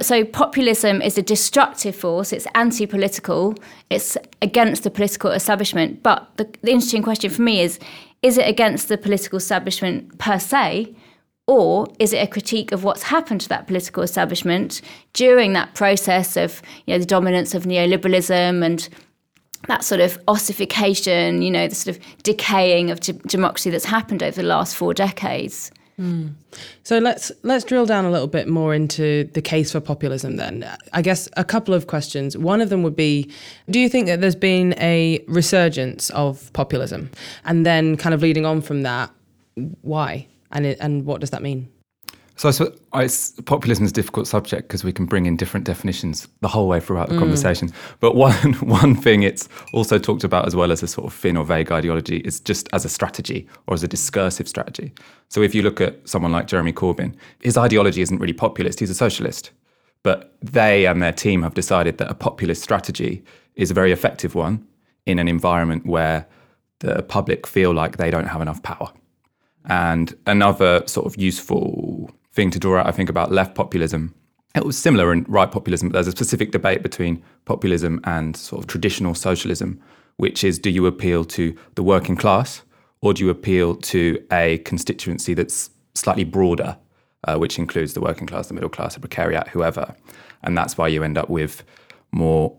so 0.00 0.24
populism 0.24 1.02
is 1.02 1.18
a 1.18 1.22
destructive 1.22 1.94
force. 1.94 2.32
It's 2.32 2.46
anti-political. 2.54 3.56
It's 3.90 4.16
against 4.40 4.84
the 4.84 4.90
political 4.90 5.32
establishment. 5.32 6.02
But 6.02 6.28
the, 6.36 6.44
the 6.62 6.70
interesting 6.70 7.02
question 7.02 7.30
for 7.30 7.42
me 7.42 7.60
is: 7.60 7.78
Is 8.22 8.38
it 8.38 8.48
against 8.48 8.88
the 8.88 8.96
political 8.96 9.36
establishment 9.36 10.18
per 10.18 10.38
se, 10.38 10.94
or 11.46 11.88
is 11.98 12.12
it 12.12 12.18
a 12.18 12.26
critique 12.26 12.72
of 12.72 12.84
what's 12.84 13.02
happened 13.02 13.42
to 13.42 13.48
that 13.48 13.66
political 13.66 14.02
establishment 14.02 14.80
during 15.12 15.52
that 15.52 15.74
process 15.74 16.36
of 16.36 16.62
you 16.86 16.94
know 16.94 16.98
the 16.98 17.06
dominance 17.06 17.54
of 17.54 17.64
neoliberalism 17.64 18.64
and 18.64 18.88
that 19.66 19.84
sort 19.84 20.00
of 20.00 20.18
ossification, 20.26 21.42
you 21.42 21.50
know, 21.50 21.68
the 21.68 21.74
sort 21.74 21.94
of 21.94 22.02
decaying 22.22 22.90
of 22.90 22.98
democracy 23.00 23.68
that's 23.68 23.84
happened 23.84 24.22
over 24.22 24.40
the 24.40 24.48
last 24.48 24.74
four 24.74 24.94
decades. 24.94 25.70
Hmm. 26.00 26.28
So 26.82 26.96
let's 26.96 27.30
let's 27.42 27.62
drill 27.62 27.84
down 27.84 28.06
a 28.06 28.10
little 28.10 28.26
bit 28.26 28.48
more 28.48 28.74
into 28.74 29.24
the 29.34 29.42
case 29.42 29.72
for 29.72 29.80
populism 29.80 30.36
then. 30.36 30.66
I 30.94 31.02
guess 31.02 31.28
a 31.36 31.44
couple 31.44 31.74
of 31.74 31.88
questions. 31.88 32.38
One 32.38 32.62
of 32.62 32.70
them 32.70 32.82
would 32.84 32.96
be 32.96 33.30
do 33.68 33.78
you 33.78 33.86
think 33.90 34.06
that 34.06 34.22
there's 34.22 34.34
been 34.34 34.72
a 34.78 35.22
resurgence 35.28 36.08
of 36.10 36.50
populism? 36.54 37.10
And 37.44 37.66
then 37.66 37.98
kind 37.98 38.14
of 38.14 38.22
leading 38.22 38.46
on 38.46 38.62
from 38.62 38.80
that, 38.80 39.10
why? 39.82 40.26
And 40.52 40.64
it, 40.64 40.78
and 40.80 41.04
what 41.04 41.20
does 41.20 41.30
that 41.30 41.42
mean? 41.42 41.68
So, 42.40 42.50
so 42.50 42.72
I, 42.94 43.04
s- 43.04 43.38
populism 43.44 43.84
is 43.84 43.90
a 43.90 43.94
difficult 43.94 44.26
subject 44.26 44.66
because 44.66 44.82
we 44.82 44.94
can 44.94 45.04
bring 45.04 45.26
in 45.26 45.36
different 45.36 45.66
definitions 45.66 46.26
the 46.40 46.48
whole 46.48 46.68
way 46.68 46.80
throughout 46.80 47.10
the 47.10 47.16
mm. 47.16 47.18
conversation. 47.18 47.70
But 48.00 48.16
one 48.16 48.32
one 48.62 48.94
thing 48.94 49.22
it's 49.22 49.46
also 49.74 49.98
talked 49.98 50.24
about 50.24 50.46
as 50.46 50.56
well 50.56 50.72
as 50.72 50.82
a 50.82 50.88
sort 50.88 51.06
of 51.06 51.12
thin 51.12 51.36
or 51.36 51.44
vague 51.44 51.70
ideology 51.70 52.16
is 52.20 52.40
just 52.40 52.66
as 52.72 52.86
a 52.86 52.88
strategy 52.88 53.46
or 53.66 53.74
as 53.74 53.82
a 53.82 53.88
discursive 53.88 54.48
strategy. 54.48 54.90
So 55.28 55.42
if 55.42 55.54
you 55.54 55.60
look 55.60 55.82
at 55.82 56.08
someone 56.08 56.32
like 56.32 56.46
Jeremy 56.46 56.72
Corbyn, 56.72 57.14
his 57.42 57.58
ideology 57.58 58.00
isn't 58.00 58.18
really 58.18 58.32
populist; 58.32 58.80
he's 58.80 58.88
a 58.88 58.94
socialist. 58.94 59.50
But 60.02 60.34
they 60.40 60.86
and 60.86 61.02
their 61.02 61.12
team 61.12 61.42
have 61.42 61.52
decided 61.52 61.98
that 61.98 62.10
a 62.10 62.14
populist 62.14 62.62
strategy 62.62 63.22
is 63.56 63.70
a 63.70 63.74
very 63.74 63.92
effective 63.92 64.34
one 64.34 64.66
in 65.04 65.18
an 65.18 65.28
environment 65.28 65.84
where 65.84 66.26
the 66.78 67.02
public 67.02 67.46
feel 67.46 67.74
like 67.74 67.98
they 67.98 68.10
don't 68.10 68.28
have 68.28 68.40
enough 68.40 68.62
power. 68.62 68.90
And 69.66 70.14
another 70.24 70.82
sort 70.86 71.04
of 71.04 71.20
useful 71.20 72.10
thing 72.32 72.50
to 72.50 72.58
draw 72.58 72.80
out, 72.80 72.86
I 72.86 72.92
think, 72.92 73.08
about 73.08 73.32
left 73.32 73.54
populism, 73.54 74.14
it 74.54 74.64
was 74.64 74.76
similar 74.76 75.12
in 75.12 75.24
right 75.28 75.50
populism, 75.50 75.88
but 75.88 75.94
there's 75.94 76.08
a 76.08 76.12
specific 76.12 76.50
debate 76.50 76.82
between 76.82 77.22
populism 77.44 78.00
and 78.04 78.36
sort 78.36 78.62
of 78.62 78.66
traditional 78.66 79.14
socialism, 79.14 79.80
which 80.16 80.42
is 80.42 80.58
do 80.58 80.70
you 80.70 80.86
appeal 80.86 81.24
to 81.24 81.56
the 81.76 81.82
working 81.82 82.16
class 82.16 82.62
or 83.00 83.14
do 83.14 83.24
you 83.24 83.30
appeal 83.30 83.76
to 83.76 84.22
a 84.32 84.58
constituency 84.58 85.34
that's 85.34 85.70
slightly 85.94 86.24
broader, 86.24 86.76
uh, 87.24 87.36
which 87.36 87.58
includes 87.58 87.94
the 87.94 88.00
working 88.00 88.26
class, 88.26 88.48
the 88.48 88.54
middle 88.54 88.68
class, 88.68 88.94
the 88.94 89.06
precariat, 89.06 89.48
whoever? 89.48 89.94
And 90.42 90.58
that's 90.58 90.76
why 90.76 90.88
you 90.88 91.04
end 91.04 91.16
up 91.16 91.30
with 91.30 91.62
more 92.10 92.56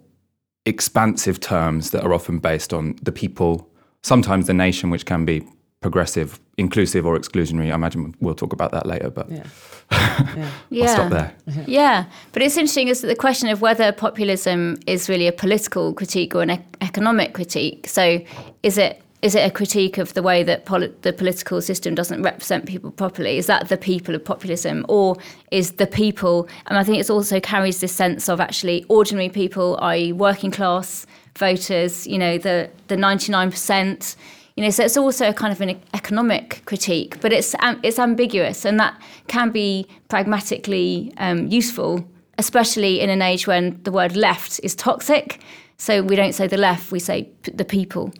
expansive 0.66 1.40
terms 1.40 1.92
that 1.92 2.04
are 2.04 2.14
often 2.14 2.40
based 2.40 2.74
on 2.74 2.96
the 3.02 3.12
people, 3.12 3.70
sometimes 4.02 4.48
the 4.48 4.54
nation, 4.54 4.90
which 4.90 5.06
can 5.06 5.26
be 5.26 5.46
progressive, 5.82 6.40
inclusive, 6.62 7.06
or 7.06 7.18
exclusionary. 7.20 7.72
I 7.72 7.76
imagine 7.76 8.16
we'll 8.22 8.36
talk 8.36 8.54
about 8.54 8.72
that 8.72 8.86
later, 8.86 9.10
but 9.10 9.30
Yeah. 9.30 9.44
Yeah. 10.70 10.84
I'll 10.86 10.88
stop 10.96 11.10
there. 11.12 11.34
Yeah, 11.68 12.06
but 12.32 12.42
it's 12.42 12.56
interesting 12.56 12.88
is 12.88 13.02
that 13.02 13.08
the 13.08 13.16
question 13.16 13.50
of 13.50 13.62
whether 13.62 13.92
populism 13.92 14.78
is 14.88 15.10
really 15.10 15.28
a 15.28 15.34
political 15.34 15.94
critique 15.94 16.34
or 16.34 16.42
an 16.42 16.52
ec- 16.52 16.78
economic 16.80 17.34
critique. 17.34 17.90
So, 17.90 18.22
is 18.64 18.78
it 18.78 19.02
is 19.22 19.36
it 19.36 19.46
a 19.46 19.52
critique 19.52 19.98
of 20.00 20.14
the 20.16 20.24
way 20.24 20.42
that 20.44 20.66
poli- 20.66 20.94
the 21.04 21.14
political 21.14 21.62
system 21.62 21.94
doesn't 21.94 22.24
represent 22.24 22.66
people 22.66 22.90
properly? 22.90 23.38
Is 23.38 23.46
that 23.46 23.68
the 23.70 23.78
people 23.78 24.16
of 24.16 24.24
populism, 24.24 24.86
or 24.88 25.16
is 25.52 25.74
the 25.74 25.86
people? 25.88 26.48
And 26.68 26.78
I 26.80 26.84
think 26.84 26.98
it 27.00 27.10
also 27.10 27.40
carries 27.40 27.80
this 27.82 27.92
sense 27.94 28.30
of 28.30 28.40
actually 28.40 28.86
ordinary 28.88 29.30
people, 29.30 29.78
i.e., 29.82 30.14
working 30.14 30.52
class 30.52 31.06
voters. 31.38 32.08
You 32.08 32.18
know, 32.18 32.38
the 32.38 32.70
the 32.88 32.98
ninety 32.98 33.32
nine 33.32 33.52
percent. 33.52 34.16
You 34.62 34.66
You 34.66 34.68
know, 34.68 34.72
so 34.74 34.84
it's 34.84 34.98
also 34.98 35.28
a 35.28 35.34
kind 35.34 35.52
of 35.52 35.60
an 35.60 35.82
economic 35.96 36.62
critique, 36.66 37.20
but 37.20 37.34
it's 37.34 37.56
um, 37.62 37.80
it's 37.82 37.98
ambiguous, 37.98 38.64
and 38.64 38.80
that 38.80 38.94
can 39.28 39.50
be 39.50 39.88
pragmatically 40.08 41.12
um, 41.18 41.48
useful, 41.48 42.08
especially 42.38 43.00
in 43.00 43.10
an 43.10 43.24
age 43.24 43.48
when 43.48 43.82
the 43.86 43.92
word 43.92 44.16
left 44.16 44.60
is 44.62 44.76
toxic. 44.76 45.40
So 45.78 46.04
we 46.04 46.16
don't 46.16 46.34
say 46.34 46.46
the 46.46 46.58
left, 46.58 46.92
we 46.92 47.00
say 47.00 47.24
p- 47.42 47.52
the 47.54 47.66
people. 47.66 48.14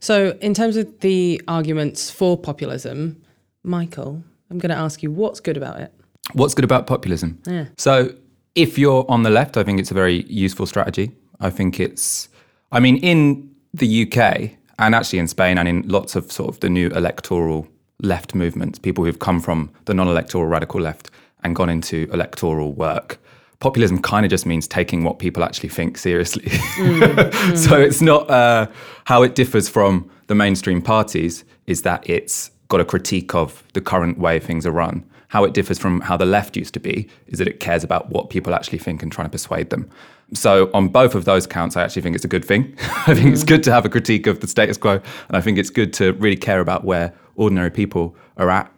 So, 0.00 0.36
in 0.40 0.52
terms 0.52 0.76
of 0.76 0.86
the 0.98 1.40
arguments 1.46 2.10
for 2.10 2.36
populism, 2.36 3.22
Michael, 3.62 4.20
I'm 4.50 4.58
going 4.58 4.70
to 4.70 4.82
ask 4.84 5.00
you 5.00 5.12
what's 5.12 5.38
good 5.38 5.56
about 5.56 5.78
it? 5.78 5.92
What's 6.32 6.54
good 6.54 6.64
about 6.64 6.88
populism? 6.88 7.38
Yeah. 7.46 7.66
So, 7.78 8.16
if 8.56 8.78
you're 8.78 9.04
on 9.08 9.22
the 9.22 9.30
left, 9.30 9.56
I 9.56 9.62
think 9.62 9.78
it's 9.78 9.92
a 9.92 9.94
very 9.94 10.24
useful 10.24 10.66
strategy. 10.66 11.12
I 11.38 11.50
think 11.50 11.78
it's, 11.78 12.28
I 12.72 12.80
mean, 12.80 12.96
in 12.96 13.54
the 13.72 13.86
UK 14.02 14.58
and 14.78 14.94
actually 14.94 15.18
in 15.18 15.28
Spain 15.28 15.58
and 15.58 15.68
in 15.68 15.88
lots 15.88 16.16
of 16.16 16.30
sort 16.30 16.48
of 16.48 16.60
the 16.60 16.68
new 16.68 16.88
electoral 16.88 17.68
left 18.00 18.34
movements, 18.34 18.78
people 18.78 19.04
who've 19.04 19.18
come 19.18 19.40
from 19.40 19.70
the 19.84 19.94
non 19.94 20.08
electoral 20.08 20.46
radical 20.46 20.80
left 20.80 21.10
and 21.42 21.54
gone 21.54 21.68
into 21.68 22.08
electoral 22.12 22.72
work. 22.72 23.18
Populism 23.60 24.02
kind 24.02 24.26
of 24.26 24.30
just 24.30 24.46
means 24.46 24.66
taking 24.66 25.04
what 25.04 25.18
people 25.18 25.42
actually 25.42 25.68
think 25.68 25.96
seriously. 25.96 26.48
so 27.54 27.80
it's 27.80 28.02
not 28.02 28.28
uh, 28.30 28.66
how 29.04 29.22
it 29.22 29.34
differs 29.34 29.68
from 29.68 30.10
the 30.26 30.34
mainstream 30.34 30.82
parties 30.82 31.44
is 31.66 31.82
that 31.82 32.08
it's 32.08 32.50
got 32.68 32.80
a 32.80 32.84
critique 32.84 33.34
of 33.34 33.62
the 33.72 33.80
current 33.80 34.18
way 34.18 34.38
things 34.38 34.66
are 34.66 34.72
run. 34.72 35.04
How 35.34 35.42
it 35.42 35.52
differs 35.52 35.80
from 35.80 36.00
how 36.00 36.16
the 36.16 36.24
left 36.24 36.56
used 36.56 36.74
to 36.74 36.80
be 36.80 37.08
is 37.26 37.40
that 37.40 37.48
it 37.48 37.58
cares 37.58 37.82
about 37.82 38.08
what 38.08 38.30
people 38.30 38.54
actually 38.54 38.78
think 38.78 39.02
and 39.02 39.10
trying 39.10 39.26
to 39.26 39.32
persuade 39.32 39.70
them. 39.70 39.90
So 40.32 40.70
on 40.72 40.86
both 40.86 41.16
of 41.16 41.24
those 41.24 41.44
counts, 41.44 41.76
I 41.76 41.82
actually 41.82 42.02
think 42.02 42.14
it's 42.14 42.24
a 42.24 42.28
good 42.28 42.44
thing. 42.44 42.72
I 43.08 43.14
think 43.14 43.32
it's 43.32 43.42
good 43.42 43.64
to 43.64 43.72
have 43.72 43.84
a 43.84 43.88
critique 43.88 44.28
of 44.28 44.38
the 44.38 44.46
status 44.46 44.76
quo, 44.76 45.00
and 45.26 45.36
I 45.36 45.40
think 45.40 45.58
it's 45.58 45.70
good 45.70 45.92
to 45.94 46.12
really 46.12 46.36
care 46.36 46.60
about 46.60 46.84
where 46.84 47.12
ordinary 47.34 47.72
people 47.72 48.14
are 48.36 48.48
at. 48.48 48.70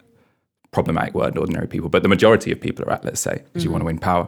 Problematic 0.70 1.12
word, 1.12 1.36
ordinary 1.36 1.68
people, 1.68 1.90
but 1.90 2.02
the 2.02 2.08
majority 2.08 2.50
of 2.52 2.58
people 2.58 2.86
are 2.86 2.92
at, 2.94 3.04
let's 3.04 3.20
say, 3.20 3.42
because 3.44 3.62
you 3.62 3.70
want 3.70 3.82
to 3.82 3.86
win 3.86 3.98
power. 3.98 4.26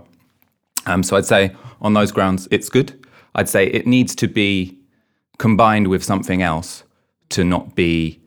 Um, 0.84 1.02
so 1.02 1.16
I'd 1.16 1.24
say 1.24 1.56
on 1.80 1.94
those 1.94 2.12
grounds, 2.12 2.46
it's 2.50 2.68
good. 2.68 3.06
I'd 3.36 3.48
say 3.48 3.68
it 3.68 3.86
needs 3.86 4.14
to 4.16 4.28
be 4.28 4.78
combined 5.38 5.88
with 5.88 6.04
something 6.04 6.42
else 6.42 6.84
to 7.30 7.42
not 7.42 7.74
be 7.74 8.20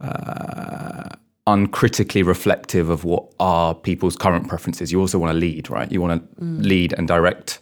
uh, 0.00 1.16
uncritically 1.46 2.22
reflective 2.22 2.88
of 2.88 3.04
what 3.04 3.32
are 3.40 3.74
people's 3.74 4.16
current 4.16 4.48
preferences. 4.48 4.92
You 4.92 5.00
also 5.00 5.18
want 5.18 5.32
to 5.32 5.38
lead, 5.38 5.70
right? 5.70 5.90
You 5.90 6.00
want 6.00 6.22
to 6.22 6.44
lead 6.44 6.94
and 6.96 7.08
direct 7.08 7.60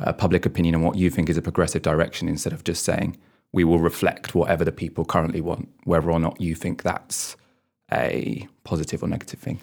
uh, 0.00 0.12
public 0.12 0.46
opinion 0.46 0.74
on 0.74 0.82
what 0.82 0.96
you 0.96 1.10
think 1.10 1.28
is 1.28 1.36
a 1.36 1.42
progressive 1.42 1.82
direction 1.82 2.28
instead 2.28 2.52
of 2.52 2.64
just 2.64 2.84
saying 2.84 3.16
we 3.52 3.64
will 3.64 3.78
reflect 3.78 4.34
whatever 4.34 4.64
the 4.64 4.72
people 4.72 5.04
currently 5.04 5.40
want, 5.40 5.68
whether 5.84 6.10
or 6.10 6.18
not 6.18 6.40
you 6.40 6.54
think 6.54 6.82
that's 6.82 7.36
a 7.92 8.46
positive 8.64 9.02
or 9.02 9.08
negative 9.08 9.40
thing. 9.40 9.60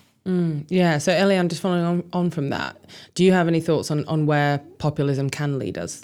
Yeah, 0.68 0.98
so 0.98 1.14
Eliane, 1.14 1.48
just 1.48 1.62
following 1.62 1.86
on, 1.86 2.04
on 2.12 2.30
from 2.32 2.50
that, 2.50 2.76
do 3.16 3.24
you 3.24 3.32
have 3.32 3.48
any 3.48 3.62
thoughts 3.62 3.90
on, 3.90 4.04
on 4.06 4.26
where 4.26 4.58
populism 4.78 5.30
can 5.30 5.58
lead 5.58 5.78
us? 5.78 6.04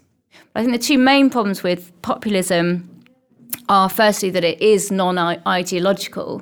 I 0.56 0.62
think 0.62 0.72
the 0.72 0.80
two 0.80 0.98
main 0.98 1.30
problems 1.30 1.62
with 1.62 1.92
populism 2.04 2.90
are 3.68 3.90
firstly 3.90 4.30
that 4.30 4.46
it 4.46 4.62
is 4.62 4.92
non 4.92 5.18
ideological. 5.18 6.42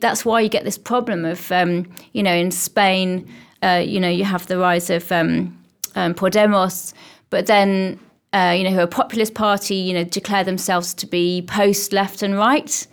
That's 0.00 0.24
why 0.24 0.40
you 0.40 0.48
get 0.48 0.64
this 0.64 0.78
problem 0.78 1.24
of, 1.24 1.50
um, 1.52 1.86
you 2.12 2.22
know, 2.22 2.34
in 2.34 2.50
Spain, 2.50 3.28
uh, 3.62 3.82
you 3.84 4.00
know, 4.00 4.08
you 4.08 4.24
have 4.24 4.46
the 4.46 4.58
rise 4.58 4.90
of 4.90 5.10
um, 5.12 5.56
um, 5.94 6.14
Podemos, 6.14 6.92
but 7.28 7.46
then, 7.46 7.98
uh, 8.32 8.54
you 8.56 8.64
know, 8.64 8.70
who 8.70 8.78
are 8.78 8.84
a 8.84 8.88
populist 8.88 9.34
party, 9.34 9.74
you 9.74 9.94
know, 9.94 10.04
declare 10.04 10.44
themselves 10.44 10.94
to 10.94 11.06
be 11.06 11.42
post 11.42 11.92
left 11.92 12.22
and 12.22 12.36
right. 12.36 12.86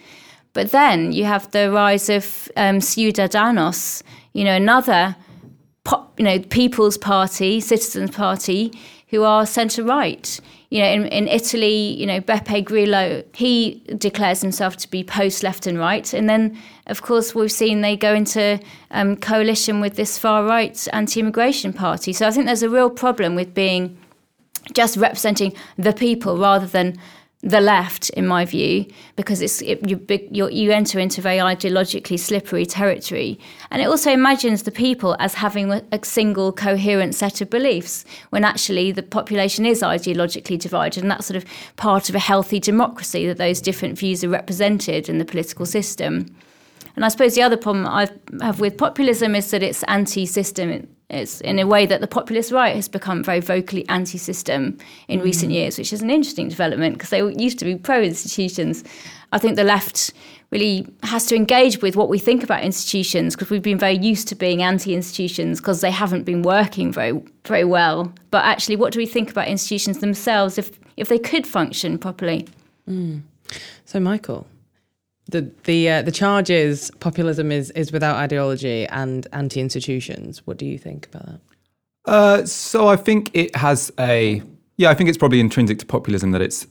But 0.54 0.72
then 0.72 1.12
you 1.12 1.26
have 1.26 1.52
the 1.52 1.72
rise 1.72 2.10
of 2.10 2.50
um, 2.56 2.80
Ciudadanos, 2.80 4.02
you 4.34 4.44
know, 4.44 4.56
another 4.56 5.16
pop, 5.84 6.20
you 6.20 6.26
know, 6.26 6.40
People's 6.40 6.98
Party, 6.98 7.60
Citizens 7.60 8.12
Party, 8.12 8.74
who 9.10 9.24
are 9.24 9.46
centre 9.46 9.84
right. 9.84 10.40
You 10.70 10.82
know, 10.82 10.90
in, 10.90 11.06
in 11.06 11.28
Italy, 11.30 11.94
you 11.98 12.06
know, 12.06 12.20
Beppe 12.20 12.66
Grillo, 12.66 13.24
he 13.34 13.82
declares 13.98 14.42
himself 14.42 14.76
to 14.78 14.90
be 14.90 15.02
post 15.04 15.42
left 15.42 15.66
and 15.66 15.80
right. 15.80 16.14
And 16.14 16.30
then, 16.30 16.58
of 16.88 17.02
course, 17.02 17.34
we've 17.34 17.52
seen 17.52 17.82
they 17.82 17.96
go 17.96 18.14
into 18.14 18.60
um, 18.92 19.16
coalition 19.16 19.80
with 19.80 19.96
this 19.96 20.18
far 20.18 20.44
right 20.44 20.88
anti 20.92 21.22
immigration 21.22 21.72
party. 21.72 22.12
So 22.12 22.28
I 22.28 22.32
think 22.32 22.48
there's 22.48 22.64
a 22.64 22.70
real 22.70 22.90
problem 22.90 23.34
with 23.36 23.54
being 23.54 23.98
just 24.74 24.98
representing 24.98 25.54
the 25.78 25.94
people 25.94 26.38
rather 26.38 26.68
than 26.68 26.98
the 27.44 27.62
left, 27.62 28.10
in 28.12 28.25
my 28.25 28.46
view, 28.46 28.86
because 29.15 29.41
it's 29.44 29.62
it, 29.62 29.88
you, 29.88 30.50
you 30.50 30.72
enter 30.72 31.00
into 31.00 31.22
very 31.22 31.38
ideologically 31.38 32.20
slippery 32.20 32.65
territory, 32.65 33.39
and 33.70 33.79
it 33.79 33.86
also 33.86 34.12
imagines 34.12 34.63
the 34.63 34.72
people 34.72 35.15
as 35.20 35.36
having 35.36 35.72
a, 35.72 35.84
a 35.91 36.03
single 36.03 36.51
coherent 36.51 37.13
set 37.13 37.39
of 37.39 37.50
beliefs, 37.50 38.06
when 38.32 38.44
actually 38.44 38.91
the 38.91 39.03
population 39.03 39.67
is 39.67 39.84
ideologically 39.84 40.58
divided, 40.58 41.03
and 41.03 41.12
that's 41.12 41.27
sort 41.27 41.38
of 41.38 41.46
part 41.75 42.10
of 42.10 42.15
a 42.15 42.20
healthy 42.20 42.60
democracy 42.60 43.27
that 43.27 43.38
those 43.38 43.62
different 43.62 44.00
views 44.00 44.24
are 44.24 44.29
represented 44.29 45.08
in 45.08 45.20
the 45.20 45.25
political 45.25 45.65
system. 45.65 46.25
And 46.96 47.06
I 47.06 47.10
suppose 47.10 47.36
the 47.36 47.44
other 47.44 47.58
problem 47.58 47.86
I 47.86 48.10
have 48.41 48.60
with 48.60 48.77
populism 48.77 49.36
is 49.36 49.51
that 49.51 49.62
it's 49.62 49.84
anti-system. 49.84 50.88
It's 51.10 51.40
in 51.40 51.58
a 51.58 51.66
way 51.66 51.86
that 51.86 52.02
the 52.02 52.08
populist 52.08 52.52
right 52.52 52.76
has 52.76 52.90
become 52.90 53.24
very 53.24 53.40
vocally 53.40 53.88
anti-system 53.88 54.78
in 55.08 55.22
recent 55.22 55.52
mm. 55.52 55.56
years, 55.56 55.78
which 55.78 55.94
is 55.94 56.02
an 56.02 56.10
interesting 56.10 56.50
development 56.50 56.96
because 56.96 57.12
they 57.12 57.20
used 57.42 57.60
to 57.60 57.66
be 57.66 57.76
pro-institutions. 57.76 58.84
I 59.32 59.38
think 59.38 59.56
the 59.56 59.64
left 59.64 60.12
really 60.52 60.86
has 61.04 61.26
to 61.28 61.36
engage 61.36 61.82
with 61.82 61.96
what 61.96 62.10
we 62.10 62.20
think 62.20 62.44
about 62.44 62.62
institutions 62.64 63.36
because 63.36 63.50
we've 63.50 63.62
been 63.62 63.78
very 63.78 63.98
used 63.98 64.28
to 64.30 64.36
being 64.36 64.62
anti-institutions 64.62 65.62
because 65.62 65.80
they 65.80 65.92
haven't 65.92 66.24
been 66.24 66.42
working 66.42 66.92
very 66.92 67.22
very 67.46 67.64
well. 67.64 68.14
But 68.30 68.44
actually, 68.44 68.76
what 68.76 68.92
do 68.92 69.00
we 69.00 69.06
think 69.06 69.32
about 69.32 69.48
institutions 69.48 70.00
themselves 70.00 70.58
if 70.58 70.78
if 70.98 71.08
they 71.08 71.20
could 71.20 71.48
function 71.48 71.98
properly? 71.98 72.48
Mm. 72.88 73.22
So, 73.86 74.02
Michael, 74.02 74.46
the 75.27 75.51
the 75.63 75.89
uh, 75.89 76.01
the 76.01 76.12
charge 76.12 76.50
is 76.50 76.91
populism 77.00 77.51
is 77.51 77.72
is 77.72 77.91
without 77.91 78.15
ideology 78.15 78.86
and 78.88 79.27
anti 79.34 79.60
institutions. 79.60 80.46
What 80.46 80.57
do 80.57 80.65
you 80.65 80.77
think 80.77 81.07
about 81.07 81.25
that? 81.25 81.39
Uh, 82.05 82.46
so 82.46 82.88
I 82.88 82.96
think 82.96 83.31
it 83.34 83.55
has 83.55 83.91
a 84.00 84.41
yeah. 84.77 84.89
I 84.89 84.93
think 84.93 85.10
it's 85.10 85.17
probably 85.17 85.39
intrinsic 85.39 85.79
to 85.79 85.86
populism 85.86 86.31
that 86.31 86.41
it's 86.41 86.67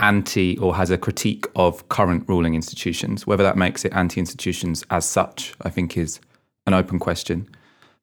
anti 0.00 0.56
or 0.58 0.76
has 0.76 0.90
a 0.90 0.98
critique 0.98 1.46
of 1.56 1.88
current 1.88 2.24
ruling 2.28 2.54
institutions. 2.54 3.26
Whether 3.26 3.42
that 3.44 3.56
makes 3.56 3.84
it 3.84 3.92
anti-institutions 3.92 4.84
as 4.90 5.04
such, 5.04 5.54
I 5.62 5.70
think 5.70 5.96
is 5.96 6.20
an 6.66 6.74
open 6.74 6.98
question. 6.98 7.48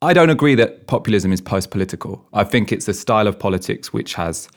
I 0.01 0.13
don't 0.13 0.29
agree 0.29 0.55
that 0.55 0.87
populism 0.87 1.31
is 1.31 1.41
post-political. 1.41 2.27
I 2.33 2.43
think 2.43 2.71
it's 2.71 2.87
a 2.87 2.93
style 2.93 3.27
of 3.27 3.39
politics 3.39 3.93
which 3.93 4.13
has 4.15 4.49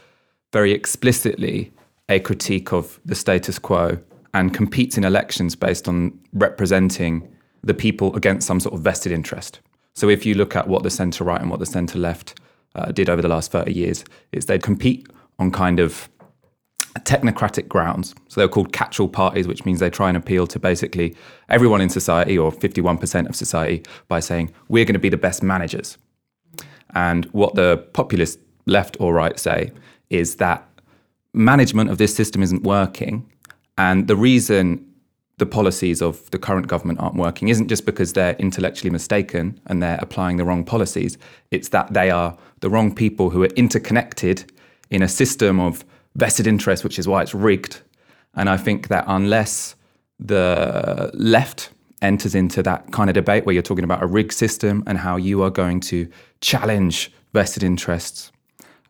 very 0.52 0.72
explicitly 0.72 1.72
a 2.08 2.18
critique 2.18 2.72
of 2.72 2.98
the 3.04 3.14
status 3.14 3.58
quo 3.58 3.98
and 4.34 4.54
competes 4.54 4.96
in 4.96 5.04
elections 5.04 5.56
based 5.56 5.88
on 5.88 6.18
representing 6.32 7.28
the 7.62 7.74
people 7.74 8.14
against 8.14 8.46
some 8.46 8.60
sort 8.60 8.74
of 8.74 8.80
vested 8.80 9.12
interest. 9.12 9.60
So 9.94 10.08
if 10.08 10.24
you 10.24 10.34
look 10.34 10.54
at 10.54 10.68
what 10.68 10.82
the 10.82 10.90
centre 10.90 11.24
right 11.24 11.40
and 11.40 11.50
what 11.50 11.60
the 11.60 11.66
centre 11.66 11.98
left 11.98 12.38
uh, 12.74 12.92
did 12.92 13.08
over 13.08 13.20
the 13.20 13.28
last 13.28 13.50
30 13.50 13.72
years, 13.72 14.04
is 14.32 14.46
they'd 14.46 14.62
compete 14.62 15.08
on 15.38 15.50
kind 15.50 15.80
of 15.80 16.08
technocratic 17.00 17.68
grounds. 17.68 18.14
So 18.28 18.40
they're 18.40 18.48
called 18.48 18.72
catch-all 18.72 19.08
parties, 19.08 19.46
which 19.46 19.64
means 19.64 19.80
they 19.80 19.90
try 19.90 20.08
and 20.08 20.16
appeal 20.16 20.46
to 20.48 20.58
basically 20.58 21.16
everyone 21.48 21.80
in 21.80 21.88
society 21.88 22.36
or 22.38 22.52
51% 22.52 23.28
of 23.28 23.36
society 23.36 23.82
by 24.08 24.20
saying, 24.20 24.52
we're 24.68 24.84
going 24.84 24.94
to 24.94 25.00
be 25.00 25.08
the 25.08 25.16
best 25.16 25.42
managers. 25.42 25.98
And 26.94 27.26
what 27.26 27.54
the 27.54 27.84
populist 27.92 28.38
left 28.66 28.96
or 29.00 29.12
right 29.12 29.38
say 29.38 29.72
is 30.10 30.36
that 30.36 30.66
management 31.32 31.90
of 31.90 31.98
this 31.98 32.14
system 32.14 32.42
isn't 32.42 32.62
working. 32.62 33.30
And 33.78 34.08
the 34.08 34.16
reason 34.16 34.84
the 35.38 35.46
policies 35.46 36.02
of 36.02 36.28
the 36.30 36.38
current 36.38 36.66
government 36.66 36.98
aren't 36.98 37.14
working 37.14 37.48
isn't 37.48 37.68
just 37.68 37.86
because 37.86 38.12
they're 38.12 38.34
intellectually 38.34 38.90
mistaken 38.90 39.58
and 39.66 39.80
they're 39.80 39.98
applying 40.02 40.36
the 40.36 40.44
wrong 40.44 40.64
policies. 40.64 41.16
It's 41.52 41.68
that 41.68 41.94
they 41.94 42.10
are 42.10 42.36
the 42.60 42.68
wrong 42.68 42.92
people 42.92 43.30
who 43.30 43.44
are 43.44 43.54
interconnected 43.56 44.52
in 44.90 45.00
a 45.00 45.08
system 45.08 45.60
of 45.60 45.84
vested 46.16 46.48
interest, 46.48 46.82
which 46.82 46.98
is 46.98 47.06
why 47.06 47.22
it's 47.22 47.34
rigged. 47.34 47.80
And 48.34 48.50
I 48.50 48.56
think 48.56 48.88
that 48.88 49.04
unless 49.06 49.76
the 50.18 51.10
left 51.14 51.70
enters 52.02 52.34
into 52.34 52.62
that 52.64 52.90
kind 52.90 53.08
of 53.08 53.14
debate 53.14 53.46
where 53.46 53.52
you're 53.52 53.62
talking 53.62 53.84
about 53.84 54.02
a 54.02 54.06
rigged 54.06 54.32
system 54.32 54.82
and 54.88 54.98
how 54.98 55.16
you 55.16 55.42
are 55.42 55.50
going 55.50 55.78
to 55.80 56.08
challenge 56.40 57.12
vested 57.32 57.62
interests, 57.62 58.32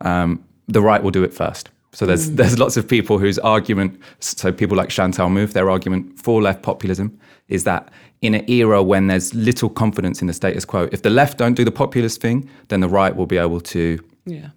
um, 0.01 0.43
the 0.67 0.81
right 0.81 1.03
will 1.03 1.11
do 1.11 1.23
it 1.23 1.33
first. 1.33 1.69
So 1.91 2.05
there's 2.05 2.31
there's 2.31 2.59
lots 2.59 2.77
of 2.77 2.87
people 2.87 3.17
whose 3.17 3.39
argument, 3.39 3.99
so 4.19 4.51
people 4.51 4.77
like 4.77 4.89
Chantal 4.89 5.29
Mouffe, 5.29 5.53
their 5.53 5.69
argument 5.69 6.19
for 6.21 6.41
left 6.41 6.61
populism 6.61 7.17
is 7.47 7.63
that 7.63 7.89
in 8.21 8.35
an 8.35 8.47
era 8.49 8.83
when 8.83 9.07
there's 9.07 9.33
little 9.33 9.69
confidence 9.69 10.21
in 10.21 10.27
the 10.27 10.33
status 10.33 10.65
quo, 10.65 10.87
if 10.91 11.01
the 11.01 11.09
left 11.09 11.37
don't 11.39 11.55
do 11.55 11.65
the 11.65 11.71
populist 11.71 12.21
thing, 12.21 12.47
then 12.67 12.79
the 12.81 12.89
right 12.89 13.15
will 13.15 13.25
be 13.25 13.37
able 13.37 13.59
to 13.61 13.97
Yeah. 14.25 14.49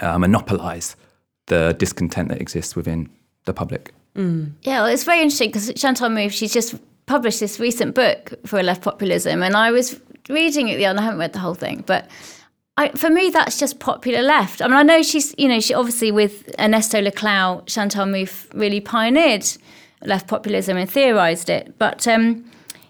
uh, 0.00 0.16
monopolize 0.18 0.94
the 1.46 1.74
discontent 1.78 2.28
that 2.28 2.40
exists 2.40 2.76
within 2.76 3.08
the 3.46 3.52
public. 3.52 3.92
Yeah, 4.14 4.82
well, 4.82 4.86
it's 4.86 5.04
very 5.04 5.20
interesting 5.20 5.50
because 5.50 5.72
Chantal 5.74 6.08
Mouffe, 6.08 6.32
she's 6.32 6.52
just 6.52 6.74
published 7.06 7.40
this 7.40 7.58
recent 7.60 7.94
book 7.94 8.32
for 8.46 8.62
left 8.62 8.82
populism, 8.82 9.42
and 9.42 9.54
I 9.56 9.70
was 9.72 10.00
reading 10.28 10.68
it 10.68 10.76
the 10.76 10.86
other. 10.86 11.00
I 11.00 11.02
haven't 11.02 11.18
read 11.20 11.32
the 11.32 11.38
whole 11.40 11.54
thing, 11.54 11.82
but 11.86 12.08
I, 12.78 12.90
for 12.90 13.08
me, 13.08 13.30
that's 13.30 13.58
just 13.58 13.78
popular 13.78 14.22
left. 14.22 14.60
I 14.60 14.66
mean, 14.66 14.76
I 14.76 14.82
know 14.82 15.02
she's, 15.02 15.34
you 15.38 15.48
know, 15.48 15.60
she 15.60 15.72
obviously 15.72 16.12
with 16.12 16.54
Ernesto 16.58 17.00
Laclau, 17.00 17.64
Chantal 17.66 18.04
Mouffe 18.04 18.52
really 18.52 18.80
pioneered 18.80 19.46
left 20.02 20.28
populism 20.28 20.76
and 20.76 20.90
theorised 20.90 21.48
it, 21.48 21.78
but 21.78 22.06
um, 22.06 22.44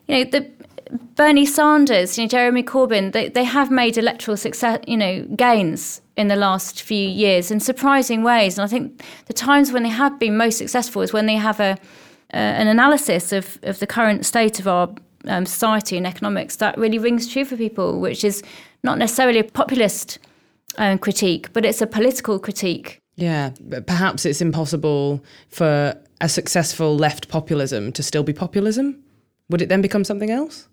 you 0.09 0.17
know, 0.17 0.25
the 0.25 0.51
Bernie 1.15 1.47
Sanders, 1.47 2.19
you 2.19 2.25
know, 2.25 2.29
Jeremy 2.29 2.63
Corbyn, 2.63 3.13
they, 3.13 3.29
they 3.29 3.45
have 3.45 3.71
made 3.71 3.97
electoral 3.97 4.37
success, 4.37 4.81
you 4.87 4.97
know, 4.97 5.23
gains 5.37 6.01
in 6.17 6.29
the 6.29 6.37
last 6.37 6.83
few 6.83 7.09
years 7.09 7.51
in 7.51 7.61
surprising 7.61 8.23
ways. 8.23 8.59
And 8.59 8.65
I 8.65 8.69
think 8.69 9.03
the 9.27 9.33
times 9.33 9.73
when 9.73 9.83
they 9.83 9.89
have 9.89 10.19
been 10.19 10.37
most 10.37 10.59
successful 10.59 11.03
is 11.03 11.13
when 11.13 11.27
they 11.27 11.37
have 11.37 11.61
a 11.61 11.77
uh, 12.35 12.39
an 12.39 12.67
analysis 12.67 13.33
of, 13.33 13.57
of 13.63 13.79
the 13.79 13.87
current 13.87 14.27
state 14.27 14.59
of 14.59 14.67
our 14.67 14.93
um, 15.29 15.47
society 15.47 15.97
and 15.97 16.07
economics 16.07 16.57
that 16.57 16.77
really 16.77 16.99
rings 16.99 17.29
true 17.29 17.45
for 17.45 17.57
people, 17.57 18.01
which 18.01 18.25
is 18.25 18.43
not 18.87 18.97
necessarily 18.97 19.41
a 19.41 19.45
populist 19.45 20.19
um, 20.79 20.99
critique, 20.99 21.53
but 21.53 21.67
it's 21.67 21.83
a 21.83 21.87
political 21.87 22.39
critique. 22.39 23.03
Yeah, 23.17 23.51
but 23.61 23.87
perhaps 23.87 24.25
it's 24.25 24.41
impossible 24.41 25.23
for 25.49 25.95
a 26.21 26.29
successful 26.29 26.97
left 26.97 27.29
populism 27.29 27.93
to 27.93 28.03
still 28.03 28.23
be 28.23 28.33
populism. 28.33 29.03
Would 29.51 29.61
it 29.61 29.69
then 29.69 29.83
become 29.83 30.05
something 30.05 30.31
else? 30.31 30.69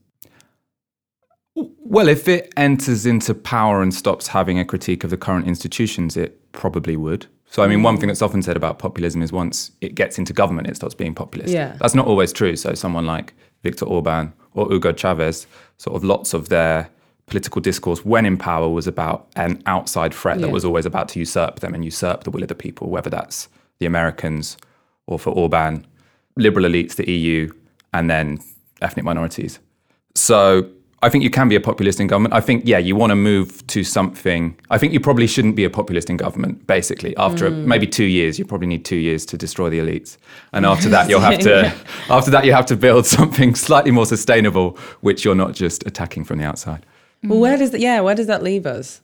Well, 1.55 2.07
if 2.07 2.27
it 2.27 2.51
enters 2.57 3.05
into 3.05 3.33
power 3.33 3.81
and 3.81 3.93
stops 3.93 4.27
having 4.27 4.57
a 4.57 4.65
critique 4.65 5.03
of 5.03 5.09
the 5.09 5.17
current 5.17 5.47
institutions, 5.47 6.17
it 6.17 6.51
probably 6.51 6.95
would. 6.95 7.27
So, 7.45 7.61
I 7.61 7.67
mean, 7.67 7.83
one 7.83 7.97
thing 7.97 8.07
that's 8.07 8.23
often 8.23 8.41
said 8.41 8.57
about 8.57 8.79
populism 8.79 9.21
is 9.21 9.31
once 9.31 9.71
it 9.79 9.93
gets 9.93 10.17
into 10.17 10.33
government, 10.33 10.67
it 10.67 10.75
stops 10.75 10.95
being 10.95 11.13
populist. 11.13 11.53
Yeah. 11.53 11.77
That's 11.79 11.93
not 11.93 12.07
always 12.07 12.33
true. 12.33 12.55
So, 12.55 12.73
someone 12.73 13.05
like 13.05 13.35
Viktor 13.61 13.85
Orban 13.85 14.33
or 14.53 14.67
Hugo 14.69 14.91
Chavez, 14.91 15.45
sort 15.77 15.95
of 15.95 16.03
lots 16.03 16.33
of 16.33 16.49
their 16.49 16.89
political 17.27 17.61
discourse 17.61 18.03
when 18.03 18.25
in 18.25 18.37
power 18.37 18.69
was 18.69 18.87
about 18.87 19.27
an 19.35 19.61
outside 19.65 20.13
threat 20.13 20.39
that 20.41 20.49
was 20.49 20.65
always 20.65 20.85
about 20.85 21.07
to 21.09 21.19
usurp 21.19 21.59
them 21.61 21.73
and 21.73 21.83
usurp 21.83 22.23
the 22.23 22.31
will 22.31 22.43
of 22.43 22.49
the 22.49 22.55
people, 22.55 22.89
whether 22.89 23.09
that's 23.09 23.47
the 23.79 23.85
Americans 23.85 24.57
or 25.07 25.17
for 25.17 25.31
Orban, 25.31 25.85
liberal 26.35 26.65
elites, 26.65 26.95
the 26.95 27.09
EU, 27.09 27.51
and 27.93 28.09
then 28.09 28.39
ethnic 28.81 29.05
minorities. 29.05 29.59
So 30.15 30.69
I 31.01 31.09
think 31.09 31.23
you 31.23 31.29
can 31.29 31.49
be 31.49 31.55
a 31.55 31.59
populist 31.59 31.99
in 31.99 32.07
government. 32.07 32.33
I 32.33 32.39
think, 32.39 32.63
yeah, 32.65 32.77
you 32.77 32.95
want 32.95 33.11
to 33.11 33.15
move 33.15 33.65
to 33.67 33.83
something. 33.83 34.57
I 34.69 34.77
think 34.77 34.93
you 34.93 35.01
probably 35.01 35.27
shouldn't 35.27 35.55
be 35.55 35.65
a 35.65 35.69
populist 35.69 36.09
in 36.09 36.15
government, 36.15 36.65
basically. 36.65 37.15
After 37.17 37.49
mm. 37.49 37.65
maybe 37.65 37.87
two 37.87 38.05
years, 38.05 38.39
you 38.39 38.45
probably 38.45 38.67
need 38.67 38.85
two 38.85 38.95
years 38.95 39.25
to 39.25 39.37
destroy 39.37 39.69
the 39.69 39.79
elites. 39.79 40.17
And 40.53 40.65
after 40.65 40.87
that, 40.89 41.09
you'll 41.09 41.19
have 41.19 41.39
to, 41.49 41.75
after 42.09 42.31
that, 42.31 42.45
you 42.45 42.53
have 42.53 42.65
to 42.67 42.77
build 42.77 43.05
something 43.17 43.53
slightly 43.53 43.91
more 43.91 44.05
sustainable, 44.05 44.77
which 45.01 45.25
you're 45.25 45.35
not 45.35 45.53
just 45.53 45.85
attacking 45.85 46.23
from 46.23 46.39
the 46.39 46.45
outside. 46.45 46.85
Well, 47.23 47.39
where 47.39 47.57
does 47.57 47.71
that? 47.71 47.79
Yeah, 47.79 48.01
where 48.01 48.15
does 48.15 48.27
that 48.27 48.43
leave 48.43 48.65
us? 48.65 49.01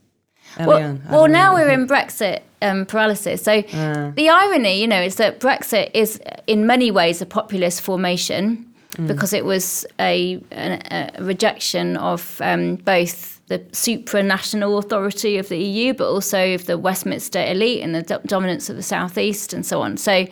Well, 0.58 0.80
Eliane, 0.80 1.10
well 1.10 1.28
now 1.28 1.54
we're 1.54 1.70
in 1.70 1.88
Brexit 1.88 2.42
um, 2.62 2.86
paralysis. 2.86 3.44
So 3.44 3.62
the 3.62 4.30
irony, 4.30 4.82
you 4.82 4.88
know, 4.88 5.02
is 5.02 5.16
that 5.16 5.40
Brexit 5.40 5.92
is 5.94 6.20
in 6.48 6.66
many 6.66 6.92
ways 6.92 7.22
a 7.22 7.26
populist 7.26 7.82
formation 7.82 8.66
because 9.08 9.34
it 9.34 9.46
was 9.46 9.86
a, 10.00 10.42
a, 10.52 11.12
a 11.18 11.24
rejection 11.24 11.96
of 11.98 12.42
um, 12.42 12.76
both 12.78 13.40
the 13.48 13.60
supranational 13.72 14.78
authority 14.78 15.38
of 15.38 15.48
the 15.50 15.58
EU, 15.58 15.94
but 15.94 16.10
also 16.10 16.54
of 16.54 16.66
the 16.66 16.78
Westminster 16.78 17.44
elite 17.46 17.82
and 17.82 17.96
the 17.96 18.02
do- 18.02 18.20
dominance 18.26 18.70
of 18.70 18.76
the 18.76 18.84
southeast 18.84 19.54
and 19.54 19.66
so 19.66 19.82
on. 19.82 19.98
So. 19.98 20.28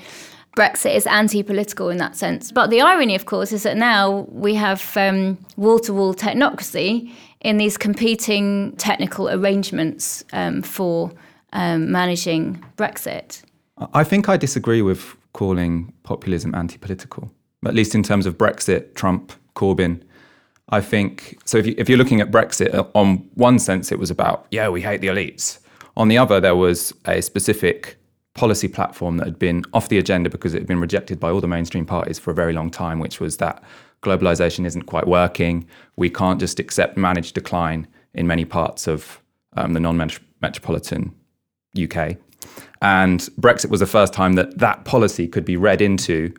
Brexit 0.55 0.95
is 0.95 1.05
anti-political 1.05 1.91
in 1.91 1.97
that 1.97 2.15
sense, 2.15 2.51
but 2.51 2.71
the 2.71 2.81
irony, 2.81 3.13
of 3.13 3.27
course, 3.27 3.51
is 3.51 3.61
that 3.61 3.77
now 3.77 4.25
we 4.31 4.55
have 4.55 4.97
um, 4.97 5.37
wall-to-wall 5.55 6.15
technocracy 6.15 7.13
in 7.41 7.57
these 7.57 7.77
competing 7.77 8.75
technical 8.77 9.29
arrangements 9.29 10.23
um, 10.33 10.61
for 10.61 11.11
um, 11.53 11.91
managing 11.91 12.63
Brexit. 12.77 13.43
I 13.93 14.03
think 14.03 14.27
I 14.27 14.37
disagree 14.37 14.81
with 14.81 15.15
calling 15.33 15.93
populism 16.03 16.55
anti 16.55 16.77
political, 16.77 17.31
at 17.65 17.75
least 17.75 17.93
in 17.93 18.03
terms 18.03 18.25
of 18.25 18.37
Brexit, 18.37 18.95
Trump, 18.95 19.33
Corbyn. 19.55 20.01
I 20.69 20.81
think 20.81 21.39
so. 21.45 21.59
If, 21.59 21.67
you, 21.67 21.75
you're 21.87 21.97
looking 21.97 22.19
at 22.19 22.31
Brexit, 22.31 22.73
uh, 22.73 22.85
on 22.93 23.29
one 23.35 23.59
sense, 23.59 23.91
it 23.91 23.99
was 23.99 24.11
about, 24.11 24.47
yeah, 24.51 24.67
we 24.67 24.81
hate 24.81 25.01
the 25.01 25.07
elites. 25.07 25.59
On 25.95 26.07
the 26.09 26.17
other, 26.17 26.41
there 26.41 26.55
was 26.55 26.93
a 27.05 27.21
specific 27.21 27.97
policy 28.33 28.67
platform 28.67 29.17
that 29.17 29.25
had 29.25 29.39
been 29.39 29.63
off 29.73 29.89
the 29.89 29.97
agenda 29.97 30.29
because 30.29 30.53
it 30.53 30.59
had 30.59 30.67
been 30.67 30.79
rejected 30.79 31.19
by 31.19 31.29
all 31.29 31.41
the 31.41 31.47
mainstream 31.47 31.85
parties 31.85 32.19
for 32.19 32.31
a 32.31 32.33
very 32.35 32.53
long 32.53 32.69
time, 32.69 32.99
which 32.99 33.19
was 33.19 33.37
that 33.37 33.63
globalization 34.01 34.65
isn't 34.65 34.83
quite 34.83 35.07
working. 35.07 35.67
We 35.95 36.09
can't 36.09 36.39
just 36.39 36.59
accept 36.59 36.97
managed 36.97 37.35
decline 37.35 37.87
in 38.13 38.27
many 38.27 38.45
parts 38.45 38.87
of 38.87 39.21
um, 39.55 39.73
the 39.73 39.79
non 39.79 39.97
metropolitan 40.41 41.13
UK. 41.81 42.17
And 42.81 43.21
Brexit 43.39 43.69
was 43.69 43.79
the 43.79 43.87
first 43.87 44.13
time 44.13 44.33
that 44.33 44.59
that 44.59 44.85
policy 44.85 45.27
could 45.27 45.45
be 45.45 45.57
read 45.57 45.81
into 45.81 46.33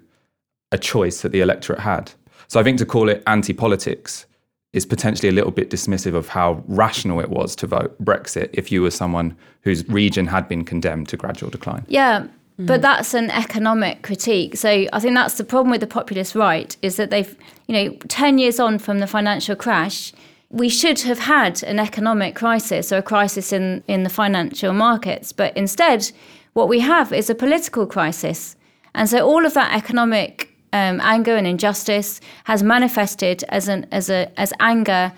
a 0.70 0.78
choice 0.78 1.22
that 1.22 1.32
the 1.32 1.40
electorate 1.40 1.80
had. 1.80 2.12
So 2.46 2.60
I 2.60 2.62
think 2.62 2.78
to 2.78 2.86
call 2.86 3.08
it 3.08 3.22
anti 3.26 3.52
politics 3.52 4.26
is 4.72 4.84
potentially 4.84 5.28
a 5.28 5.32
little 5.32 5.50
bit 5.50 5.70
dismissive 5.70 6.14
of 6.14 6.28
how 6.28 6.62
rational 6.66 7.20
it 7.20 7.30
was 7.30 7.56
to 7.56 7.66
vote 7.66 8.02
Brexit 8.04 8.50
if 8.52 8.70
you 8.70 8.82
were 8.82 8.90
someone 8.90 9.36
whose 9.62 9.86
region 9.88 10.26
had 10.26 10.46
been 10.46 10.64
condemned 10.64 11.08
to 11.08 11.16
gradual 11.16 11.50
decline. 11.50 11.84
Yeah, 11.88 12.26
but 12.58 12.82
that's 12.82 13.14
an 13.14 13.30
economic 13.30 14.02
critique. 14.02 14.56
So 14.56 14.86
I 14.92 14.98
think 14.98 15.14
that's 15.14 15.34
the 15.34 15.44
problem 15.44 15.70
with 15.70 15.80
the 15.80 15.86
populist 15.86 16.34
right 16.34 16.76
is 16.82 16.96
that 16.96 17.10
they've, 17.10 17.36
you 17.68 17.74
know, 17.74 17.96
10 18.08 18.38
years 18.38 18.58
on 18.58 18.78
from 18.80 18.98
the 18.98 19.06
financial 19.06 19.54
crash, 19.54 20.12
we 20.50 20.68
should 20.68 21.00
have 21.00 21.20
had 21.20 21.62
an 21.62 21.78
economic 21.78 22.34
crisis 22.34 22.90
or 22.90 22.96
a 22.96 23.02
crisis 23.02 23.52
in, 23.52 23.84
in 23.86 24.02
the 24.02 24.10
financial 24.10 24.72
markets. 24.72 25.30
But 25.30 25.56
instead, 25.56 26.10
what 26.54 26.68
we 26.68 26.80
have 26.80 27.12
is 27.12 27.30
a 27.30 27.34
political 27.34 27.86
crisis. 27.86 28.56
And 28.92 29.08
so 29.08 29.24
all 29.24 29.46
of 29.46 29.54
that 29.54 29.72
economic 29.76 30.52
um, 30.72 31.00
anger 31.02 31.36
and 31.36 31.46
injustice 31.46 32.20
has 32.44 32.64
manifested 32.64 33.44
as, 33.50 33.68
an, 33.68 33.86
as, 33.92 34.10
a, 34.10 34.32
as 34.36 34.52
anger 34.58 35.12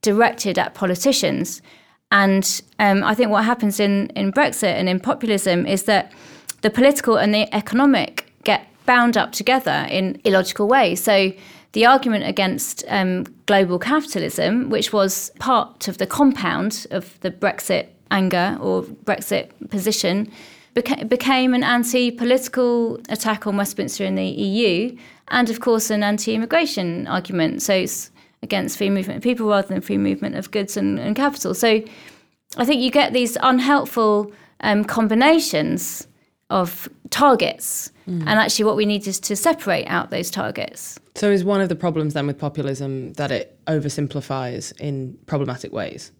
directed 0.00 0.58
at 0.58 0.72
politicians. 0.72 1.60
And 2.10 2.62
um, 2.78 3.04
I 3.04 3.14
think 3.14 3.30
what 3.30 3.44
happens 3.44 3.80
in, 3.80 4.08
in 4.10 4.32
Brexit 4.32 4.72
and 4.72 4.88
in 4.88 4.98
populism 4.98 5.66
is 5.66 5.82
that 5.82 6.12
the 6.66 6.70
political 6.70 7.16
and 7.16 7.32
the 7.32 7.54
economic 7.54 8.26
get 8.42 8.66
bound 8.86 9.16
up 9.16 9.30
together 9.30 9.86
in 9.88 10.20
illogical 10.24 10.66
ways. 10.66 11.00
So 11.00 11.32
the 11.74 11.86
argument 11.86 12.24
against 12.26 12.82
um, 12.88 13.22
global 13.46 13.78
capitalism, 13.78 14.68
which 14.68 14.92
was 14.92 15.30
part 15.38 15.86
of 15.86 15.98
the 15.98 16.08
compound 16.08 16.88
of 16.90 17.20
the 17.20 17.30
Brexit 17.30 17.86
anger 18.10 18.58
or 18.60 18.82
Brexit 18.82 19.50
position, 19.70 20.28
beca- 20.74 21.08
became 21.08 21.54
an 21.54 21.62
anti 21.62 22.10
political 22.10 22.96
attack 23.10 23.46
on 23.46 23.56
Westminster 23.56 24.04
and 24.04 24.18
the 24.18 24.26
EU, 24.26 24.96
and 25.28 25.48
of 25.50 25.60
course, 25.60 25.88
an 25.88 26.02
anti 26.02 26.34
immigration 26.34 27.06
argument. 27.06 27.62
So 27.62 27.74
it's 27.74 28.10
against 28.42 28.76
free 28.76 28.90
movement 28.90 29.18
of 29.18 29.22
people 29.22 29.46
rather 29.46 29.68
than 29.68 29.80
free 29.82 29.98
movement 29.98 30.34
of 30.34 30.50
goods 30.50 30.76
and, 30.76 30.98
and 30.98 31.14
capital. 31.14 31.54
So 31.54 31.80
I 32.56 32.64
think 32.64 32.80
you 32.80 32.90
get 32.90 33.12
these 33.12 33.38
unhelpful 33.40 34.32
um, 34.62 34.82
combinations 34.84 36.08
of 36.50 36.88
targets. 37.10 37.90
And 38.08 38.28
actually, 38.28 38.66
what 38.66 38.76
we 38.76 38.86
need 38.86 39.06
is 39.08 39.18
to 39.20 39.34
separate 39.34 39.86
out 39.86 40.10
those 40.10 40.30
targets. 40.30 40.96
So 41.16 41.30
is 41.30 41.44
one 41.44 41.60
of 41.60 41.68
the 41.68 41.74
problems 41.74 42.14
then 42.14 42.26
with 42.28 42.38
populism 42.38 43.14
that 43.14 43.32
it 43.32 43.58
oversimplifies 43.66 44.72
in 44.80 45.18
problematic 45.26 45.72
ways? 45.72 46.12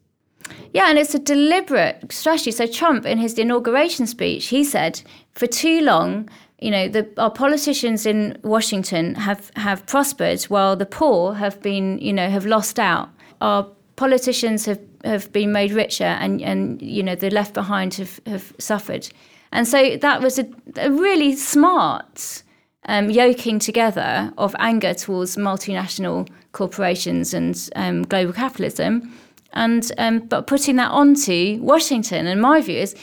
Yeah, 0.73 0.89
and 0.91 0.99
it's 0.99 1.15
a 1.15 1.21
deliberate 1.21 2.11
strategy. 2.11 2.51
So 2.51 2.67
Trump, 2.67 3.07
in 3.07 3.19
his 3.19 3.39
inauguration 3.39 4.07
speech, 4.09 4.47
he 4.47 4.65
said, 4.65 5.01
for 5.33 5.47
too 5.47 5.81
long, 5.81 6.29
you 6.61 6.71
know, 6.73 6.89
the, 6.89 7.09
our 7.19 7.31
politicians 7.31 8.05
in 8.05 8.37
Washington 8.43 9.15
have, 9.15 9.53
have 9.55 9.87
prospered 9.87 10.43
while 10.45 10.75
the 10.75 10.87
poor 10.87 11.35
have 11.35 11.62
been, 11.62 11.99
you 11.99 12.12
know, 12.12 12.29
have 12.29 12.47
lost 12.47 12.79
out. 12.79 13.11
Our 13.41 13.69
politicians 13.97 14.65
have, 14.65 14.81
have 15.05 15.31
been 15.33 15.53
made 15.53 15.73
richer 15.73 16.05
and, 16.05 16.43
and, 16.43 16.83
you 16.83 17.03
know, 17.03 17.15
the 17.15 17.31
left 17.31 17.55
behind 17.55 17.95
have, 17.95 18.21
have 18.27 18.53
suffered. 18.59 19.09
And 19.57 19.66
so 19.66 19.97
that 19.97 20.21
was 20.21 20.38
a, 20.38 20.47
a 20.77 20.90
really 20.90 21.35
smart 21.35 22.42
um, 22.88 23.09
yoking 23.09 23.59
together 23.59 24.31
of 24.37 24.55
anger 24.59 24.92
towards 24.92 25.37
multinational 25.37 26.29
corporations 26.53 27.33
and 27.33 27.71
um, 27.75 28.03
global 28.03 28.35
capitalism, 28.35 29.11
and 29.55 29.90
um, 29.97 30.19
but 30.19 30.47
putting 30.47 30.77
that 30.77 30.90
onto 30.90 31.59
Washington. 31.62 32.27
And 32.27 32.38
my 32.42 32.61
view 32.61 32.79
is, 32.79 32.95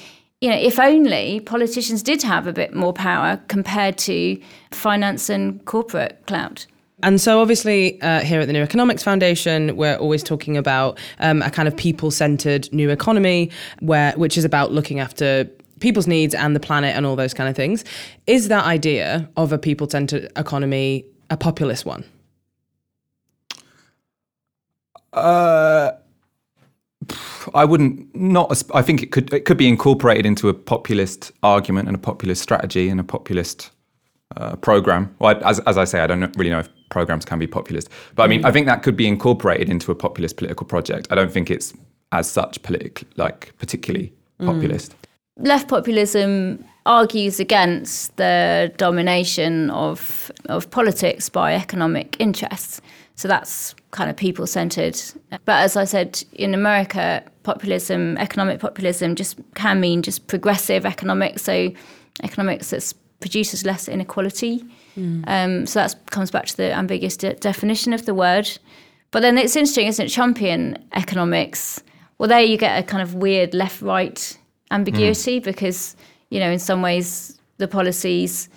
you 0.42 0.50
know, 0.52 0.56
if 0.56 0.80
only 0.80 1.40
politicians 1.40 2.04
did 2.04 2.22
have 2.22 2.46
a 2.46 2.54
bit 2.54 2.76
more 2.76 2.94
power 2.94 3.42
compared 3.48 3.98
to 4.10 4.40
finance 4.70 5.32
and 5.32 5.66
corporate 5.66 6.22
clout. 6.28 6.68
And 7.02 7.20
so, 7.20 7.42
obviously, 7.42 8.00
uh, 8.02 8.22
here 8.22 8.40
at 8.42 8.46
the 8.46 8.54
New 8.54 8.62
Economics 8.62 9.02
Foundation, 9.02 9.76
we're 9.76 9.98
always 9.98 10.22
talking 10.22 10.56
about 10.56 11.00
um, 11.20 11.42
a 11.42 11.50
kind 11.50 11.68
of 11.68 11.76
people-centered 11.76 12.72
new 12.72 12.92
economy, 12.92 13.50
where 13.80 14.14
which 14.14 14.38
is 14.38 14.46
about 14.46 14.72
looking 14.72 15.00
after 15.00 15.50
people's 15.84 16.08
needs 16.08 16.34
and 16.34 16.56
the 16.56 16.60
planet 16.62 16.96
and 16.96 17.06
all 17.06 17.18
those 17.18 17.34
kind 17.34 17.50
of 17.50 17.56
things. 17.56 17.84
Is 18.26 18.48
that 18.48 18.64
idea 18.66 19.30
of 19.36 19.52
a 19.52 19.58
people 19.58 19.88
centered 19.90 20.32
economy 20.38 21.06
a 21.30 21.36
populist 21.38 21.86
one? 21.86 22.06
Uh, 25.12 25.92
I 27.54 27.66
wouldn't 27.66 28.16
not. 28.16 28.64
I 28.74 28.82
think 28.82 29.04
it 29.04 29.12
could 29.12 29.32
it 29.34 29.44
could 29.46 29.58
be 29.58 29.68
incorporated 29.68 30.26
into 30.26 30.48
a 30.48 30.54
populist 30.54 31.34
argument 31.44 31.88
and 31.90 31.96
a 31.96 32.00
populist 32.00 32.42
strategy 32.42 32.88
and 32.90 33.00
a 33.00 33.04
populist 33.04 33.70
uh, 34.38 34.56
program. 34.56 35.14
Well, 35.20 35.44
as 35.44 35.60
as 35.72 35.78
I 35.78 35.84
say, 35.84 36.00
I 36.00 36.08
don't 36.08 36.36
really 36.38 36.50
know 36.50 36.60
if 36.60 36.70
programs 36.90 37.26
can 37.26 37.40
be 37.40 37.48
populist, 37.48 37.90
but 38.16 38.24
I 38.24 38.28
mean, 38.28 38.46
I 38.46 38.52
think 38.52 38.68
that 38.68 38.84
could 38.84 38.96
be 38.96 39.08
incorporated 39.08 39.70
into 39.70 39.92
a 39.92 39.96
populist 39.96 40.38
political 40.38 40.66
project. 40.66 41.08
I 41.12 41.16
don't 41.16 41.32
think 41.32 41.52
it's 41.52 41.74
as 42.14 42.32
such 42.32 42.62
politic 42.64 43.04
like 43.18 43.52
particularly 43.60 44.14
populist. 44.40 44.96
Left 45.38 45.68
populism 45.68 46.64
argues 46.86 47.40
against 47.40 48.16
the 48.18 48.72
domination 48.78 49.70
of 49.70 50.32
of 50.50 50.70
politics 50.70 51.30
by 51.30 51.54
economic 51.54 52.16
interests. 52.20 52.82
So 53.16 53.28
that's 53.28 53.76
kind 53.92 54.10
of 54.10 54.18
people 54.18 54.48
centered. 54.48 55.00
But 55.46 55.64
as 55.64 55.78
I 55.78 55.86
said, 55.86 56.24
in 56.34 56.54
America, 56.54 57.24
populism, 57.44 58.18
economic 58.18 58.60
populism, 58.60 59.16
just 59.16 59.40
can 59.54 59.80
mean 59.80 60.02
just 60.02 60.28
progressive 60.28 60.86
economics. 60.86 61.44
So 61.44 61.72
economics 62.24 62.72
that 62.72 62.94
produces 63.20 63.66
less 63.66 63.88
inequality. 63.88 64.66
Um, 65.28 65.66
so 65.66 65.80
that 65.80 65.96
comes 66.10 66.32
back 66.32 66.46
to 66.48 66.58
the 66.58 66.74
ambiguous 66.74 67.18
de- 67.18 67.36
definition 67.36 67.94
of 67.94 68.06
the 68.06 68.14
word. 68.14 68.50
But 69.12 69.22
then 69.22 69.38
it's 69.38 69.56
interesting, 69.56 69.88
isn't 69.88 70.06
it? 70.06 70.10
Trumpian 70.10 70.82
economics. 70.94 71.84
Well, 72.18 72.30
there 72.30 72.42
you 72.42 72.58
get 72.58 72.78
a 72.80 72.84
kind 72.84 73.02
of 73.02 73.16
weird 73.16 73.54
left-right 73.54 74.38
ambiguity 74.74 75.40
because 75.40 75.96
you 76.30 76.40
know 76.40 76.52
in 76.52 76.60
some 76.60 76.82
ways 76.82 77.40
the 77.58 77.68
policies 77.68 78.50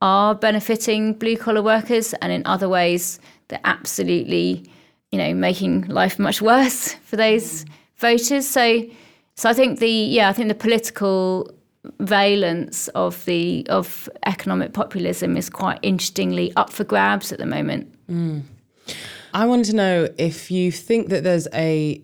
are 0.00 0.34
benefiting 0.34 1.12
blue 1.14 1.36
collar 1.36 1.62
workers 1.62 2.14
and 2.14 2.32
in 2.32 2.42
other 2.46 2.68
ways 2.68 3.18
they're 3.48 3.60
absolutely 3.64 4.64
you 5.10 5.18
know 5.18 5.34
making 5.34 5.82
life 5.82 6.18
much 6.18 6.40
worse 6.40 6.94
for 7.04 7.16
those 7.16 7.64
voters. 7.96 8.48
So 8.48 8.84
so 9.34 9.50
i 9.50 9.52
think 9.52 9.80
the 9.80 9.90
yeah 9.90 10.28
i 10.28 10.32
think 10.32 10.48
the 10.48 10.54
political 10.54 11.50
valence 11.98 12.88
of 12.88 13.24
the 13.24 13.66
of 13.68 14.08
economic 14.26 14.72
populism 14.72 15.36
is 15.36 15.50
quite 15.50 15.78
interestingly 15.82 16.52
up 16.56 16.70
for 16.70 16.84
grabs 16.84 17.32
at 17.32 17.38
the 17.38 17.46
moment. 17.46 17.92
Mm. 18.08 18.42
I 19.34 19.46
wanted 19.46 19.66
to 19.66 19.76
know 19.76 20.08
if 20.16 20.50
you 20.50 20.70
think 20.70 21.08
that 21.08 21.24
there's 21.24 21.48
a 21.52 22.00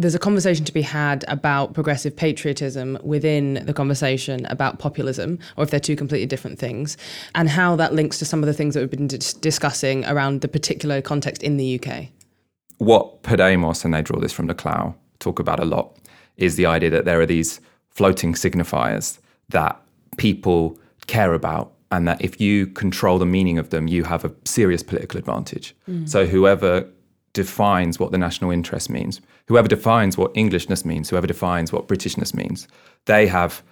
there's 0.00 0.14
a 0.14 0.18
conversation 0.18 0.64
to 0.64 0.72
be 0.72 0.82
had 0.82 1.24
about 1.28 1.74
progressive 1.74 2.16
patriotism 2.16 2.98
within 3.02 3.62
the 3.66 3.74
conversation 3.74 4.46
about 4.46 4.78
populism, 4.78 5.38
or 5.56 5.64
if 5.64 5.70
they're 5.70 5.78
two 5.78 5.96
completely 5.96 6.26
different 6.26 6.58
things, 6.58 6.96
and 7.34 7.48
how 7.48 7.76
that 7.76 7.92
links 7.92 8.18
to 8.18 8.24
some 8.24 8.42
of 8.42 8.46
the 8.46 8.54
things 8.54 8.74
that 8.74 8.80
we've 8.80 8.90
been 8.90 9.06
dis- 9.06 9.34
discussing 9.34 10.04
around 10.06 10.40
the 10.40 10.48
particular 10.48 11.02
context 11.02 11.42
in 11.42 11.56
the 11.56 11.80
UK. 11.80 12.08
what 12.78 13.22
Podemos, 13.22 13.84
and 13.84 13.92
they 13.92 14.00
draw 14.00 14.18
this 14.18 14.32
from 14.32 14.48
Laclau, 14.48 14.94
talk 15.18 15.38
about 15.38 15.60
a 15.60 15.66
lot, 15.66 15.98
is 16.38 16.56
the 16.56 16.64
idea 16.64 16.88
that 16.88 17.04
there 17.04 17.20
are 17.20 17.26
these 17.26 17.60
floating 17.90 18.32
signifiers 18.32 19.18
that 19.50 19.78
people 20.16 20.78
care 21.06 21.34
about, 21.34 21.72
and 21.92 22.08
that 22.08 22.22
if 22.22 22.40
you 22.40 22.66
control 22.68 23.18
the 23.18 23.26
meaning 23.26 23.58
of 23.58 23.68
them, 23.68 23.86
you 23.86 24.04
have 24.04 24.24
a 24.24 24.32
serious 24.46 24.82
political 24.82 25.18
advantage. 25.18 25.74
Mm. 25.88 26.08
So 26.08 26.24
whoever 26.24 26.88
defines 27.32 27.98
what 27.98 28.12
the 28.12 28.18
national 28.18 28.50
interest 28.50 28.90
means, 28.90 29.20
whoever 29.46 29.68
defines 29.68 30.18
what 30.18 30.32
Englishness 30.34 30.84
means, 30.84 31.10
whoever 31.10 31.26
defines 31.26 31.72
what 31.72 31.88
Britishness 31.88 32.34
means, 32.34 32.66
they 33.06 33.26
have 33.26 33.62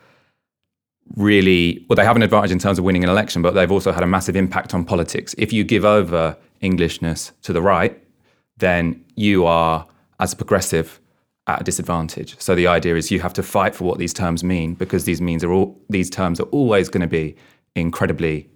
really 1.17 1.87
well 1.89 1.97
they 1.97 2.05
have 2.05 2.17
an 2.17 2.23
advantage 2.23 2.51
in 2.51 2.59
terms 2.59 2.79
of 2.79 2.85
winning 2.85 3.03
an 3.03 3.09
election 3.09 3.41
but 3.41 3.55
they've 3.55 3.73
also 3.73 3.93
had 3.93 4.03
a 4.03 4.07
massive 4.07 4.37
impact 4.37 4.75
on 4.75 4.85
politics. 4.85 5.35
If 5.39 5.53
you 5.55 5.65
give 5.65 5.85
over 5.85 6.37
englishness 6.61 7.33
to 7.43 7.53
the 7.55 7.63
right 7.63 7.99
then 8.59 9.03
you 9.15 9.47
are 9.47 9.87
as 10.21 10.33
a 10.33 10.37
progressive 10.37 11.01
at 11.47 11.63
a 11.63 11.65
disadvantage. 11.65 12.39
So 12.39 12.55
the 12.55 12.67
idea 12.67 12.95
is 12.97 13.11
you 13.11 13.21
have 13.21 13.33
to 13.35 13.43
fight 13.43 13.75
for 13.75 13.85
what 13.85 13.99
these 13.99 14.13
terms 14.13 14.45
mean 14.45 14.75
because 14.75 15.05
these 15.05 15.21
means 15.21 15.43
are 15.43 15.53
all 15.53 15.81
these 15.89 16.11
terms 16.11 16.41
are 16.41 16.49
always 16.51 16.89
going 16.89 17.01
to 17.01 17.09
be 17.09 17.37
incredibly 17.75 18.49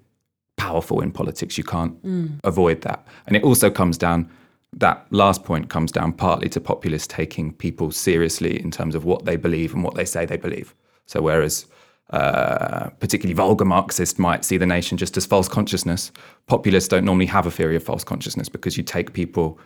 powerful 0.59 1.01
in 1.01 1.11
politics. 1.11 1.57
You 1.57 1.65
can't 1.65 2.01
mm. 2.05 2.39
avoid 2.45 2.83
that. 2.83 3.07
And 3.27 3.37
it 3.37 3.43
also 3.43 3.71
comes 3.71 3.97
down 3.97 4.31
that 4.75 5.07
last 5.11 5.45
point 5.45 5.69
comes 5.69 5.93
down 5.93 6.13
partly 6.13 6.49
to 6.49 6.61
populists 6.61 7.07
taking 7.07 7.53
people 7.53 7.91
seriously 7.91 8.61
in 8.61 8.71
terms 8.71 8.95
of 8.95 9.05
what 9.05 9.25
they 9.25 9.37
believe 9.37 9.75
and 9.75 9.85
what 9.85 9.95
they 9.95 10.05
say 10.05 10.25
they 10.25 10.37
believe 10.37 10.75
so 11.07 11.21
whereas 11.21 11.67
uh, 12.13 12.91
particularly 13.01 13.33
vulgar 13.33 13.65
Marxists 13.65 14.19
might 14.19 14.45
see 14.45 14.59
the 14.59 14.67
nation 14.67 14.99
just 14.99 15.17
as 15.17 15.25
false 15.25 15.49
consciousness. 15.49 16.13
Populists 16.47 16.89
don't 16.89 17.07
normally 17.07 17.27
have 17.27 17.47
a 17.47 17.51
theory 17.51 17.75
of 17.75 17.83
false 17.83 18.05
consciousness 18.05 18.51
because 18.51 18.77
you 18.77 18.83
take 18.83 19.15
people 19.15 19.59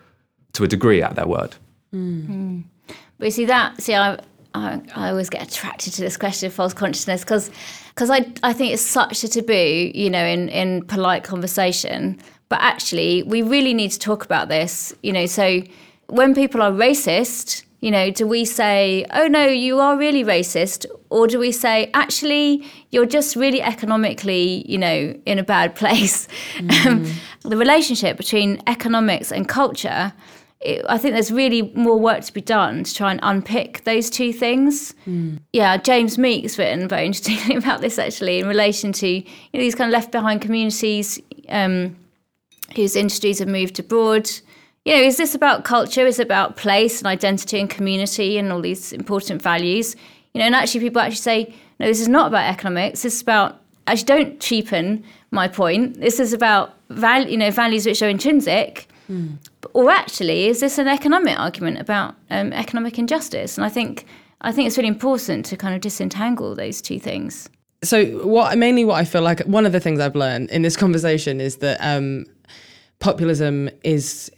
to 0.52 0.62
a 0.62 0.68
degree 0.68 1.02
at 1.02 1.16
their 1.16 1.26
word. 1.26 1.56
But 3.18 3.24
you 3.24 3.30
see 3.32 3.46
that, 3.46 3.82
see, 3.82 3.96
I, 3.96 4.20
I, 4.54 4.80
I 4.94 5.10
always 5.10 5.28
get 5.28 5.42
attracted 5.42 5.92
to 5.94 6.02
this 6.02 6.16
question 6.16 6.46
of 6.46 6.54
false 6.54 6.72
consciousness 6.72 7.24
because 7.24 7.50
because 7.88 8.10
I, 8.10 8.30
I 8.42 8.52
think 8.52 8.74
it's 8.74 8.82
such 8.82 9.24
a 9.24 9.28
taboo, 9.28 9.90
you 9.94 10.10
know, 10.10 10.24
in, 10.24 10.50
in 10.50 10.84
polite 10.84 11.24
conversation. 11.24 12.20
But 12.48 12.60
actually, 12.60 13.22
we 13.22 13.42
really 13.42 13.74
need 13.74 13.90
to 13.90 13.98
talk 13.98 14.24
about 14.24 14.48
this, 14.48 14.94
you 15.02 15.12
know. 15.12 15.26
So 15.26 15.62
when 16.06 16.34
people 16.34 16.62
are 16.62 16.70
racist, 16.70 17.64
you 17.80 17.90
know, 17.90 18.10
do 18.10 18.26
we 18.26 18.44
say, 18.44 19.04
oh 19.10 19.26
no, 19.26 19.46
you 19.46 19.80
are 19.80 19.96
really 19.96 20.24
racist? 20.24 20.86
Or 21.10 21.26
do 21.26 21.38
we 21.38 21.52
say, 21.52 21.90
actually, 21.94 22.64
you're 22.90 23.06
just 23.06 23.36
really 23.36 23.62
economically, 23.62 24.64
you 24.68 24.78
know, 24.78 25.14
in 25.26 25.38
a 25.38 25.44
bad 25.44 25.74
place? 25.74 26.28
Um, 26.86 27.06
the 27.42 27.56
relationship 27.56 28.16
between 28.16 28.60
economics 28.66 29.30
and 29.30 29.48
culture 29.48 30.12
it, 30.60 30.84
I 30.88 30.98
think 30.98 31.14
there's 31.14 31.30
really 31.30 31.62
more 31.74 31.98
work 31.98 32.24
to 32.24 32.32
be 32.32 32.40
done 32.40 32.84
to 32.84 32.94
try 32.94 33.10
and 33.10 33.20
unpick 33.22 33.84
those 33.84 34.10
two 34.10 34.32
things. 34.32 34.94
Yeah, 35.52 35.76
James 35.76 36.18
Meek's 36.18 36.58
written 36.58 36.88
very 36.88 37.06
interestingly 37.06 37.56
about 37.62 37.80
this 37.80 37.98
actually 37.98 38.40
in 38.40 38.48
relation 38.48 38.92
to 38.94 39.08
you 39.08 39.22
know, 39.54 39.60
these 39.60 39.74
kind 39.74 39.88
of 39.88 39.92
left 39.92 40.12
behind 40.12 40.40
communities 40.40 41.20
um, 41.48 41.96
whose 42.74 42.96
industries 42.96 43.38
have 43.38 43.48
moved 43.48 43.78
abroad. 43.78 44.30
You 44.84 44.94
know, 44.94 45.02
is 45.02 45.16
this 45.16 45.34
about 45.34 45.64
culture? 45.64 46.06
Is 46.06 46.18
it 46.18 46.26
about 46.26 46.56
place 46.56 46.98
and 46.98 47.06
identity 47.06 47.60
and 47.60 47.70
community 47.70 48.38
and 48.38 48.52
all 48.52 48.60
these 48.60 48.92
important 48.92 49.42
values? 49.42 49.96
You 50.32 50.40
know, 50.40 50.46
and 50.46 50.54
actually 50.54 50.80
people 50.80 51.00
actually 51.00 51.16
say, 51.16 51.54
no, 51.78 51.86
this 51.86 52.00
is 52.00 52.08
not 52.08 52.28
about 52.28 52.50
economics. 52.50 53.02
This 53.02 53.14
is 53.16 53.22
about 53.22 53.60
actually 53.86 54.06
don't 54.06 54.40
cheapen 54.40 55.04
my 55.30 55.48
point. 55.48 56.00
This 56.00 56.18
is 56.18 56.32
about 56.32 56.74
val- 56.90 57.28
you 57.28 57.36
know, 57.36 57.50
values 57.50 57.86
which 57.86 58.02
are 58.02 58.08
intrinsic 58.08 58.88
or 59.72 59.90
actually 59.90 60.48
is 60.48 60.60
this 60.60 60.78
an 60.78 60.88
economic 60.88 61.38
argument 61.38 61.78
about 61.78 62.14
um, 62.30 62.52
economic 62.52 62.98
injustice 62.98 63.56
and 63.56 63.64
i 63.64 63.68
think 63.68 64.04
i 64.40 64.50
think 64.50 64.66
it's 64.66 64.76
really 64.76 64.88
important 64.88 65.44
to 65.46 65.56
kind 65.56 65.74
of 65.74 65.80
disentangle 65.80 66.54
those 66.54 66.82
two 66.82 66.98
things 66.98 67.48
so 67.82 68.04
what 68.26 68.56
mainly 68.58 68.84
what 68.84 68.96
I 68.96 69.04
feel 69.04 69.22
like 69.22 69.40
one 69.40 69.66
of 69.66 69.72
the 69.72 69.80
things 69.80 70.00
I've 70.00 70.16
learned 70.16 70.50
in 70.50 70.62
this 70.62 70.76
conversation 70.76 71.40
is 71.40 71.56
that 71.58 71.78
um, 71.80 72.26
populism 72.98 73.70
is 73.84 74.30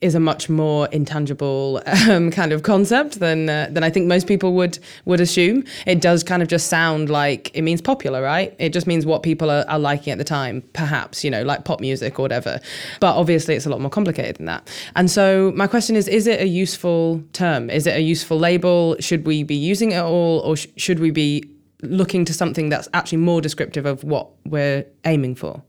is 0.00 0.14
a 0.14 0.20
much 0.20 0.48
more 0.48 0.88
intangible 0.88 1.82
um, 2.08 2.30
kind 2.30 2.52
of 2.52 2.62
concept 2.62 3.20
than 3.20 3.48
uh, 3.48 3.68
than 3.70 3.84
I 3.84 3.90
think 3.90 4.06
most 4.06 4.26
people 4.26 4.54
would 4.54 4.78
would 5.04 5.20
assume. 5.20 5.64
It 5.86 6.00
does 6.00 6.22
kind 6.24 6.42
of 6.42 6.48
just 6.48 6.68
sound 6.68 7.10
like 7.10 7.50
it 7.54 7.62
means 7.62 7.80
popular, 7.80 8.22
right? 8.22 8.54
It 8.58 8.72
just 8.72 8.86
means 8.86 9.04
what 9.04 9.22
people 9.22 9.50
are, 9.50 9.64
are 9.68 9.78
liking 9.78 10.12
at 10.12 10.18
the 10.18 10.24
time, 10.24 10.62
perhaps 10.72 11.22
you 11.22 11.30
know, 11.30 11.42
like 11.42 11.64
pop 11.64 11.80
music 11.80 12.18
or 12.18 12.22
whatever. 12.22 12.60
But 13.00 13.16
obviously, 13.16 13.54
it's 13.54 13.66
a 13.66 13.70
lot 13.70 13.80
more 13.80 13.90
complicated 13.90 14.36
than 14.36 14.46
that. 14.46 14.68
And 14.96 15.10
so, 15.10 15.52
my 15.54 15.66
question 15.66 15.96
is: 15.96 16.08
Is 16.08 16.26
it 16.26 16.40
a 16.40 16.48
useful 16.48 17.22
term? 17.32 17.70
Is 17.70 17.86
it 17.86 17.96
a 17.96 18.00
useful 18.00 18.38
label? 18.38 18.96
Should 19.00 19.26
we 19.26 19.42
be 19.42 19.56
using 19.56 19.92
it 19.92 20.00
all, 20.00 20.40
or 20.40 20.56
sh- 20.56 20.68
should 20.76 20.98
we 20.98 21.10
be 21.10 21.44
looking 21.82 22.24
to 22.24 22.34
something 22.34 22.68
that's 22.68 22.88
actually 22.94 23.18
more 23.18 23.40
descriptive 23.40 23.86
of 23.86 24.04
what 24.04 24.28
we're 24.44 24.86
aiming 25.04 25.34
for? 25.34 25.62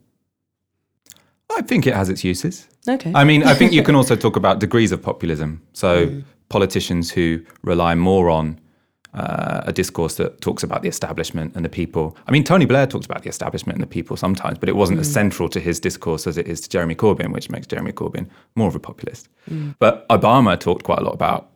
I 1.58 1.62
think 1.62 1.86
it 1.86 1.94
has 1.94 2.10
its 2.10 2.24
uses. 2.24 2.68
Okay. 2.88 3.12
I 3.14 3.24
mean, 3.24 3.44
I 3.44 3.54
think 3.54 3.72
you 3.72 3.84
can 3.88 3.96
also 3.96 4.16
talk 4.16 4.36
about 4.36 4.60
degrees 4.60 4.92
of 4.92 5.02
populism. 5.02 5.62
So 5.74 6.08
hmm. 6.08 6.20
politicians 6.50 7.12
who 7.12 7.42
rely 7.64 7.96
more 7.96 8.30
on 8.30 8.60
uh, 9.14 9.62
a 9.66 9.74
discourse 9.74 10.16
that 10.16 10.40
talks 10.40 10.64
about 10.64 10.82
the 10.84 10.88
establishment 10.88 11.54
and 11.56 11.66
the 11.66 11.70
people. 11.70 12.16
I 12.28 12.32
mean, 12.32 12.44
Tony 12.44 12.66
Blair 12.66 12.88
talks 12.88 13.06
about 13.06 13.24
the 13.24 13.30
establishment 13.30 13.76
and 13.76 13.84
the 13.84 13.88
people 13.88 14.16
sometimes, 14.16 14.58
but 14.58 14.70
it 14.70 14.76
wasn't 14.76 15.00
as 15.00 15.08
hmm. 15.08 15.14
central 15.14 15.50
to 15.50 15.60
his 15.60 15.80
discourse 15.80 16.28
as 16.28 16.38
it 16.38 16.48
is 16.48 16.62
to 16.62 16.70
Jeremy 16.70 16.96
Corbyn, 16.96 17.34
which 17.34 17.50
makes 17.50 17.68
Jeremy 17.68 17.92
Corbyn 17.92 18.30
more 18.56 18.68
of 18.68 18.76
a 18.76 18.80
populist. 18.80 19.28
Hmm. 19.48 19.72
But 19.80 20.08
Obama 20.08 20.60
talked 20.60 20.84
quite 20.84 21.00
a 21.00 21.04
lot 21.04 21.14
about 21.14 21.51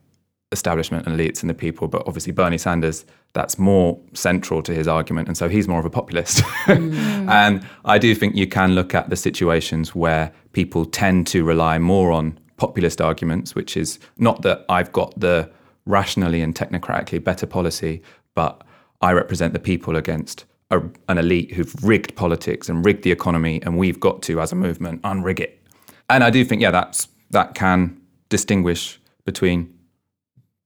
establishment 0.52 1.08
and 1.08 1.20
elites 1.20 1.42
and 1.42 1.50
the 1.50 1.54
people, 1.54 1.88
but 1.88 2.04
obviously 2.08 2.32
Bernie 2.32 2.58
Sanders, 2.58 3.06
that's 3.34 3.58
more 3.58 4.00
central 4.14 4.62
to 4.64 4.74
his 4.74 4.88
argument, 4.88 5.28
and 5.28 5.38
so 5.38 5.50
he's 5.50 5.68
more 5.68 5.80
of 5.80 5.86
a 5.86 5.90
populist. 5.90 6.40
Mm. 6.66 7.30
and 7.30 7.66
I 7.84 7.98
do 7.98 8.16
think 8.16 8.36
you 8.36 8.48
can 8.48 8.74
look 8.74 8.96
at 8.96 9.10
the 9.10 9.16
situations 9.16 9.94
where 9.94 10.32
people 10.54 10.86
tend 10.86 11.28
to 11.28 11.44
rely 11.44 11.78
more 11.80 12.12
on 12.12 12.40
populist 12.58 13.02
arguments, 13.02 13.56
which 13.56 13.76
is 13.76 14.00
not 14.18 14.42
that 14.44 14.66
I've 14.70 14.92
got 14.92 15.20
the 15.20 15.52
rationally 15.86 16.42
and 16.42 16.56
technocratically 16.56 17.24
better 17.24 17.46
policy, 17.46 18.02
but 18.34 18.64
I 19.02 19.12
represent 19.12 19.54
the 19.54 19.60
people 19.60 19.96
against 19.96 20.46
a, 20.72 20.82
an 21.10 21.18
elite 21.18 21.54
who've 21.54 21.76
rigged 21.84 22.16
politics 22.16 22.70
and 22.70 22.86
rigged 22.86 23.04
the 23.04 23.12
economy, 23.12 23.62
and 23.64 23.78
we've 23.78 24.00
got 24.00 24.22
to, 24.24 24.42
as 24.42 24.52
a 24.52 24.56
movement, 24.56 25.02
unrig 25.02 25.40
it. 25.40 25.62
And 26.10 26.24
I 26.24 26.30
do 26.30 26.46
think, 26.46 26.62
yeah, 26.62 26.72
that's 26.72 27.08
that 27.32 27.56
can 27.56 28.00
distinguish 28.30 29.00
between 29.26 29.75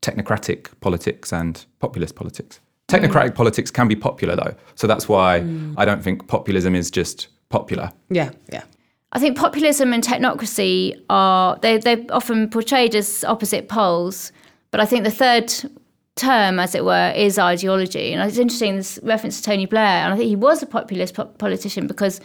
technocratic 0.01 0.67
politics 0.79 1.33
and 1.33 1.65
populist 1.79 2.15
politics. 2.15 2.59
Hmm. 2.89 2.95
Technocratic 2.95 3.35
politics 3.35 3.71
can 3.71 3.87
be 3.87 3.95
popular, 3.95 4.35
though, 4.35 4.55
so 4.75 4.87
that's 4.87 5.07
why 5.07 5.41
hmm. 5.41 5.73
I 5.77 5.85
don't 5.85 6.03
think 6.03 6.27
populism 6.27 6.75
is 6.75 6.89
just 6.91 7.27
popular. 7.49 7.91
Yeah, 8.09 8.31
yeah. 8.51 8.63
I 9.11 9.19
think 9.19 9.37
populism 9.37 9.91
and 9.91 10.03
technocracy 10.03 10.93
are 11.09 11.57
they 11.61 11.77
they're 11.77 12.05
often 12.11 12.49
portrayed 12.49 12.93
as 12.93 13.23
opposite 13.23 13.67
poles, 13.67 14.31
but 14.71 14.79
I 14.79 14.85
think 14.85 15.03
the 15.03 15.11
third 15.11 15.51
term, 16.15 16.59
as 16.59 16.75
it 16.75 16.85
were, 16.85 17.11
is 17.15 17.39
ideology. 17.39 18.13
And 18.13 18.21
it's 18.27 18.37
interesting 18.37 18.75
this 18.75 18.99
reference 19.01 19.37
to 19.37 19.43
Tony 19.43 19.65
Blair, 19.65 20.03
and 20.03 20.13
I 20.13 20.17
think 20.17 20.29
he 20.29 20.35
was 20.35 20.61
a 20.61 20.67
populist 20.67 21.15
po- 21.15 21.25
politician 21.25 21.87
because 21.87 22.21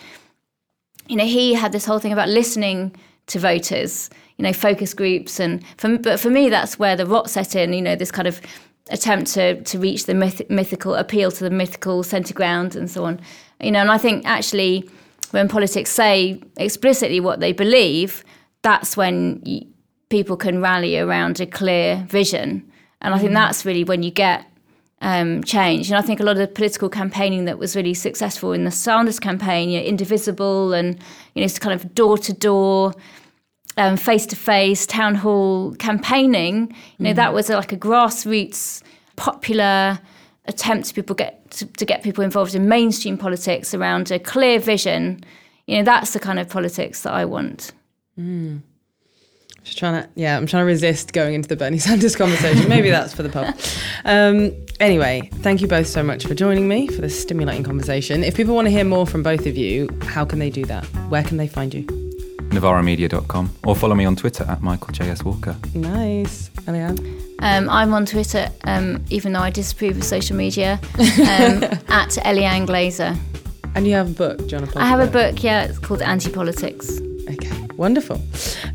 you 1.09 1.17
know 1.17 1.25
he 1.25 1.55
had 1.55 1.73
this 1.73 1.87
whole 1.87 1.99
thing 1.99 2.13
about 2.13 2.29
listening 2.29 2.95
to 3.27 3.39
voters, 3.39 4.11
you 4.37 4.43
know, 4.43 4.53
focus 4.53 4.95
groups, 4.95 5.41
and 5.41 5.65
for, 5.79 5.99
but 5.99 6.21
for 6.21 6.31
me 6.31 6.49
that's 6.49 6.79
where 6.79 6.97
the 6.97 7.07
rot 7.07 7.31
set 7.31 7.55
in. 7.57 7.73
You 7.73 7.83
know, 7.83 7.97
this 7.97 8.11
kind 8.11 8.29
of 8.29 8.41
attempt 8.91 9.33
to 9.35 9.63
to 9.63 9.79
reach 9.79 10.07
the 10.07 10.15
myth, 10.15 10.43
mythical 10.49 10.95
appeal 10.95 11.31
to 11.31 11.45
the 11.45 11.51
mythical 11.51 12.03
centre 12.03 12.35
ground 12.35 12.77
and 12.77 12.91
so 12.91 13.05
on. 13.05 13.21
You 13.61 13.71
know, 13.71 13.81
and 13.81 13.91
I 13.91 13.99
think 13.99 14.27
actually 14.27 14.89
when 15.31 15.49
politics 15.49 15.91
say 15.91 16.41
explicitly 16.57 17.21
what 17.21 17.41
they 17.41 17.53
believe, 17.53 18.25
that's 18.63 18.97
when 18.97 19.41
you, 19.45 19.67
people 20.09 20.37
can 20.37 20.61
rally 20.61 20.99
around 20.99 21.41
a 21.41 21.47
clear 21.47 22.07
vision. 22.09 22.71
And 23.01 23.15
I 23.15 23.19
think 23.19 23.33
mm. 23.33 23.35
that's 23.35 23.65
really 23.65 23.85
when 23.85 24.03
you 24.03 24.11
get 24.11 24.47
um, 25.05 25.45
change. 25.45 25.91
And 25.91 25.99
I 25.99 26.03
think 26.03 26.19
a 26.19 26.23
lot 26.23 26.33
of 26.33 26.39
the 26.39 26.49
political 26.49 26.89
campaigning 26.89 27.45
that 27.45 27.59
was 27.59 27.77
really 27.77 27.93
successful 27.93 28.53
in 28.53 28.65
the 28.65 28.71
Sanders 28.71 29.21
campaign, 29.21 29.69
you 29.69 29.79
know, 29.79 29.85
indivisible 29.85 30.73
and 30.73 30.95
you 31.35 31.43
know, 31.43 31.45
it's 31.45 31.59
kind 31.59 31.79
of 31.79 31.95
door 31.95 32.17
to 32.19 32.33
door, 32.33 32.95
face 33.99 34.25
to 34.27 34.35
face, 34.35 34.87
town 34.87 35.15
hall 35.15 35.75
campaigning. 35.75 36.75
You 36.99 37.05
know, 37.05 37.13
that 37.13 37.35
was 37.35 37.51
like 37.51 37.71
a 37.71 37.77
grassroots, 37.77 38.83
popular 39.17 40.01
attempt 40.47 40.89
to 40.89 40.95
people 40.95 41.15
get 41.15 41.51
to, 41.51 41.67
to 41.67 41.85
get 41.85 42.03
people 42.03 42.25
involved 42.25 42.55
in 42.55 42.67
mainstream 42.67 43.19
politics 43.19 43.75
around 43.75 44.11
a 44.11 44.19
clear 44.19 44.59
vision. 44.59 45.23
You 45.67 45.79
know, 45.79 45.85
that's 45.85 46.15
the 46.15 46.19
kind 46.19 46.39
of 46.39 46.49
politics 46.49 47.03
that 47.03 47.13
I 47.13 47.27
want. 47.27 47.73
Just 49.65 49.79
trying 49.79 50.03
to, 50.03 50.09
yeah, 50.15 50.37
I'm 50.37 50.47
trying 50.47 50.61
to 50.63 50.67
resist 50.67 51.15
going 51.15 51.35
into 51.35 51.49
the 51.49 51.57
Bernie 51.57 51.79
Sanders 51.87 52.17
conversation. 52.17 52.69
Maybe 52.69 52.91
that's 52.91 53.15
for 53.15 53.23
the 53.23 53.29
pub. 53.31 53.55
Um, 54.07 54.53
anyway, 54.81 55.29
thank 55.37 55.61
you 55.61 55.69
both 55.69 55.87
so 55.87 56.03
much 56.03 56.27
for 56.27 56.35
joining 56.35 56.69
me 56.69 56.87
for 56.89 57.01
this 57.01 57.21
stimulating 57.21 57.65
conversation. 57.65 58.25
If 58.25 58.37
people 58.37 58.55
want 58.55 58.67
to 58.67 58.71
hear 58.71 58.85
more 58.85 59.07
from 59.07 59.23
both 59.23 59.47
of 59.47 59.57
you, 59.57 59.89
how 60.03 60.25
can 60.25 60.39
they 60.39 60.51
do 60.51 60.65
that? 60.67 60.85
Where 61.09 61.23
can 61.23 61.37
they 61.37 61.49
find 61.49 61.73
you? 61.73 61.85
NovaraMedia.com 62.51 63.51
or 63.65 63.75
follow 63.75 63.95
me 63.95 64.05
on 64.05 64.17
Twitter 64.17 64.45
at 64.45 64.63
Michael 64.63 64.93
J.S. 64.93 65.25
Walker. 65.25 65.57
Nice. 65.75 66.51
Eliane? 66.67 66.99
Um, 67.41 67.69
I'm 67.69 67.93
on 67.93 68.07
Twitter, 68.07 68.49
um, 68.65 69.05
even 69.11 69.33
though 69.33 69.41
I 69.41 69.51
disapprove 69.51 69.97
of 69.97 70.05
social 70.05 70.37
media, 70.37 70.81
um, 70.99 71.65
at 71.89 72.17
Eliane 72.25 72.67
Glaser. 72.67 73.17
And 73.75 73.87
you 73.87 73.95
have 73.95 74.11
a 74.11 74.15
book, 74.15 74.47
Jonathan? 74.47 74.81
I 74.81 74.87
have 74.87 75.01
a 75.01 75.11
book, 75.11 75.43
yeah, 75.43 75.65
it's 75.65 75.79
called 75.79 76.01
Anti 76.01 76.31
Politics. 76.31 77.01
Okay, 77.29 77.64
wonderful. 77.77 78.21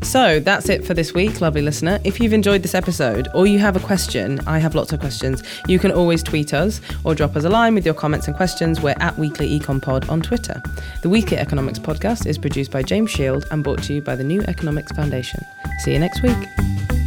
So 0.02 0.40
that's 0.40 0.68
it 0.68 0.84
for 0.84 0.94
this 0.94 1.14
week, 1.14 1.40
lovely 1.40 1.62
listener. 1.62 1.98
If 2.04 2.20
you've 2.20 2.32
enjoyed 2.32 2.62
this 2.62 2.74
episode 2.74 3.28
or 3.34 3.46
you 3.46 3.58
have 3.58 3.76
a 3.76 3.80
question, 3.80 4.40
I 4.46 4.58
have 4.58 4.74
lots 4.74 4.92
of 4.92 5.00
questions. 5.00 5.42
You 5.66 5.78
can 5.78 5.92
always 5.92 6.22
tweet 6.22 6.54
us 6.54 6.80
or 7.04 7.14
drop 7.14 7.36
us 7.36 7.44
a 7.44 7.50
line 7.50 7.74
with 7.74 7.84
your 7.84 7.94
comments 7.94 8.26
and 8.26 8.36
questions. 8.36 8.80
We're 8.80 8.96
at 8.98 9.18
Weekly 9.18 9.58
Econ 9.58 9.82
Pod 9.82 10.08
on 10.08 10.20
Twitter. 10.20 10.62
The 11.02 11.08
Weekly 11.08 11.36
Economics 11.36 11.78
podcast 11.78 12.26
is 12.26 12.38
produced 12.38 12.70
by 12.70 12.82
James 12.82 13.10
Shield 13.10 13.46
and 13.50 13.64
brought 13.64 13.82
to 13.84 13.94
you 13.94 14.02
by 14.02 14.16
the 14.16 14.24
New 14.24 14.42
Economics 14.42 14.92
Foundation. 14.92 15.40
See 15.84 15.92
you 15.92 15.98
next 15.98 16.22
week. 16.22 16.99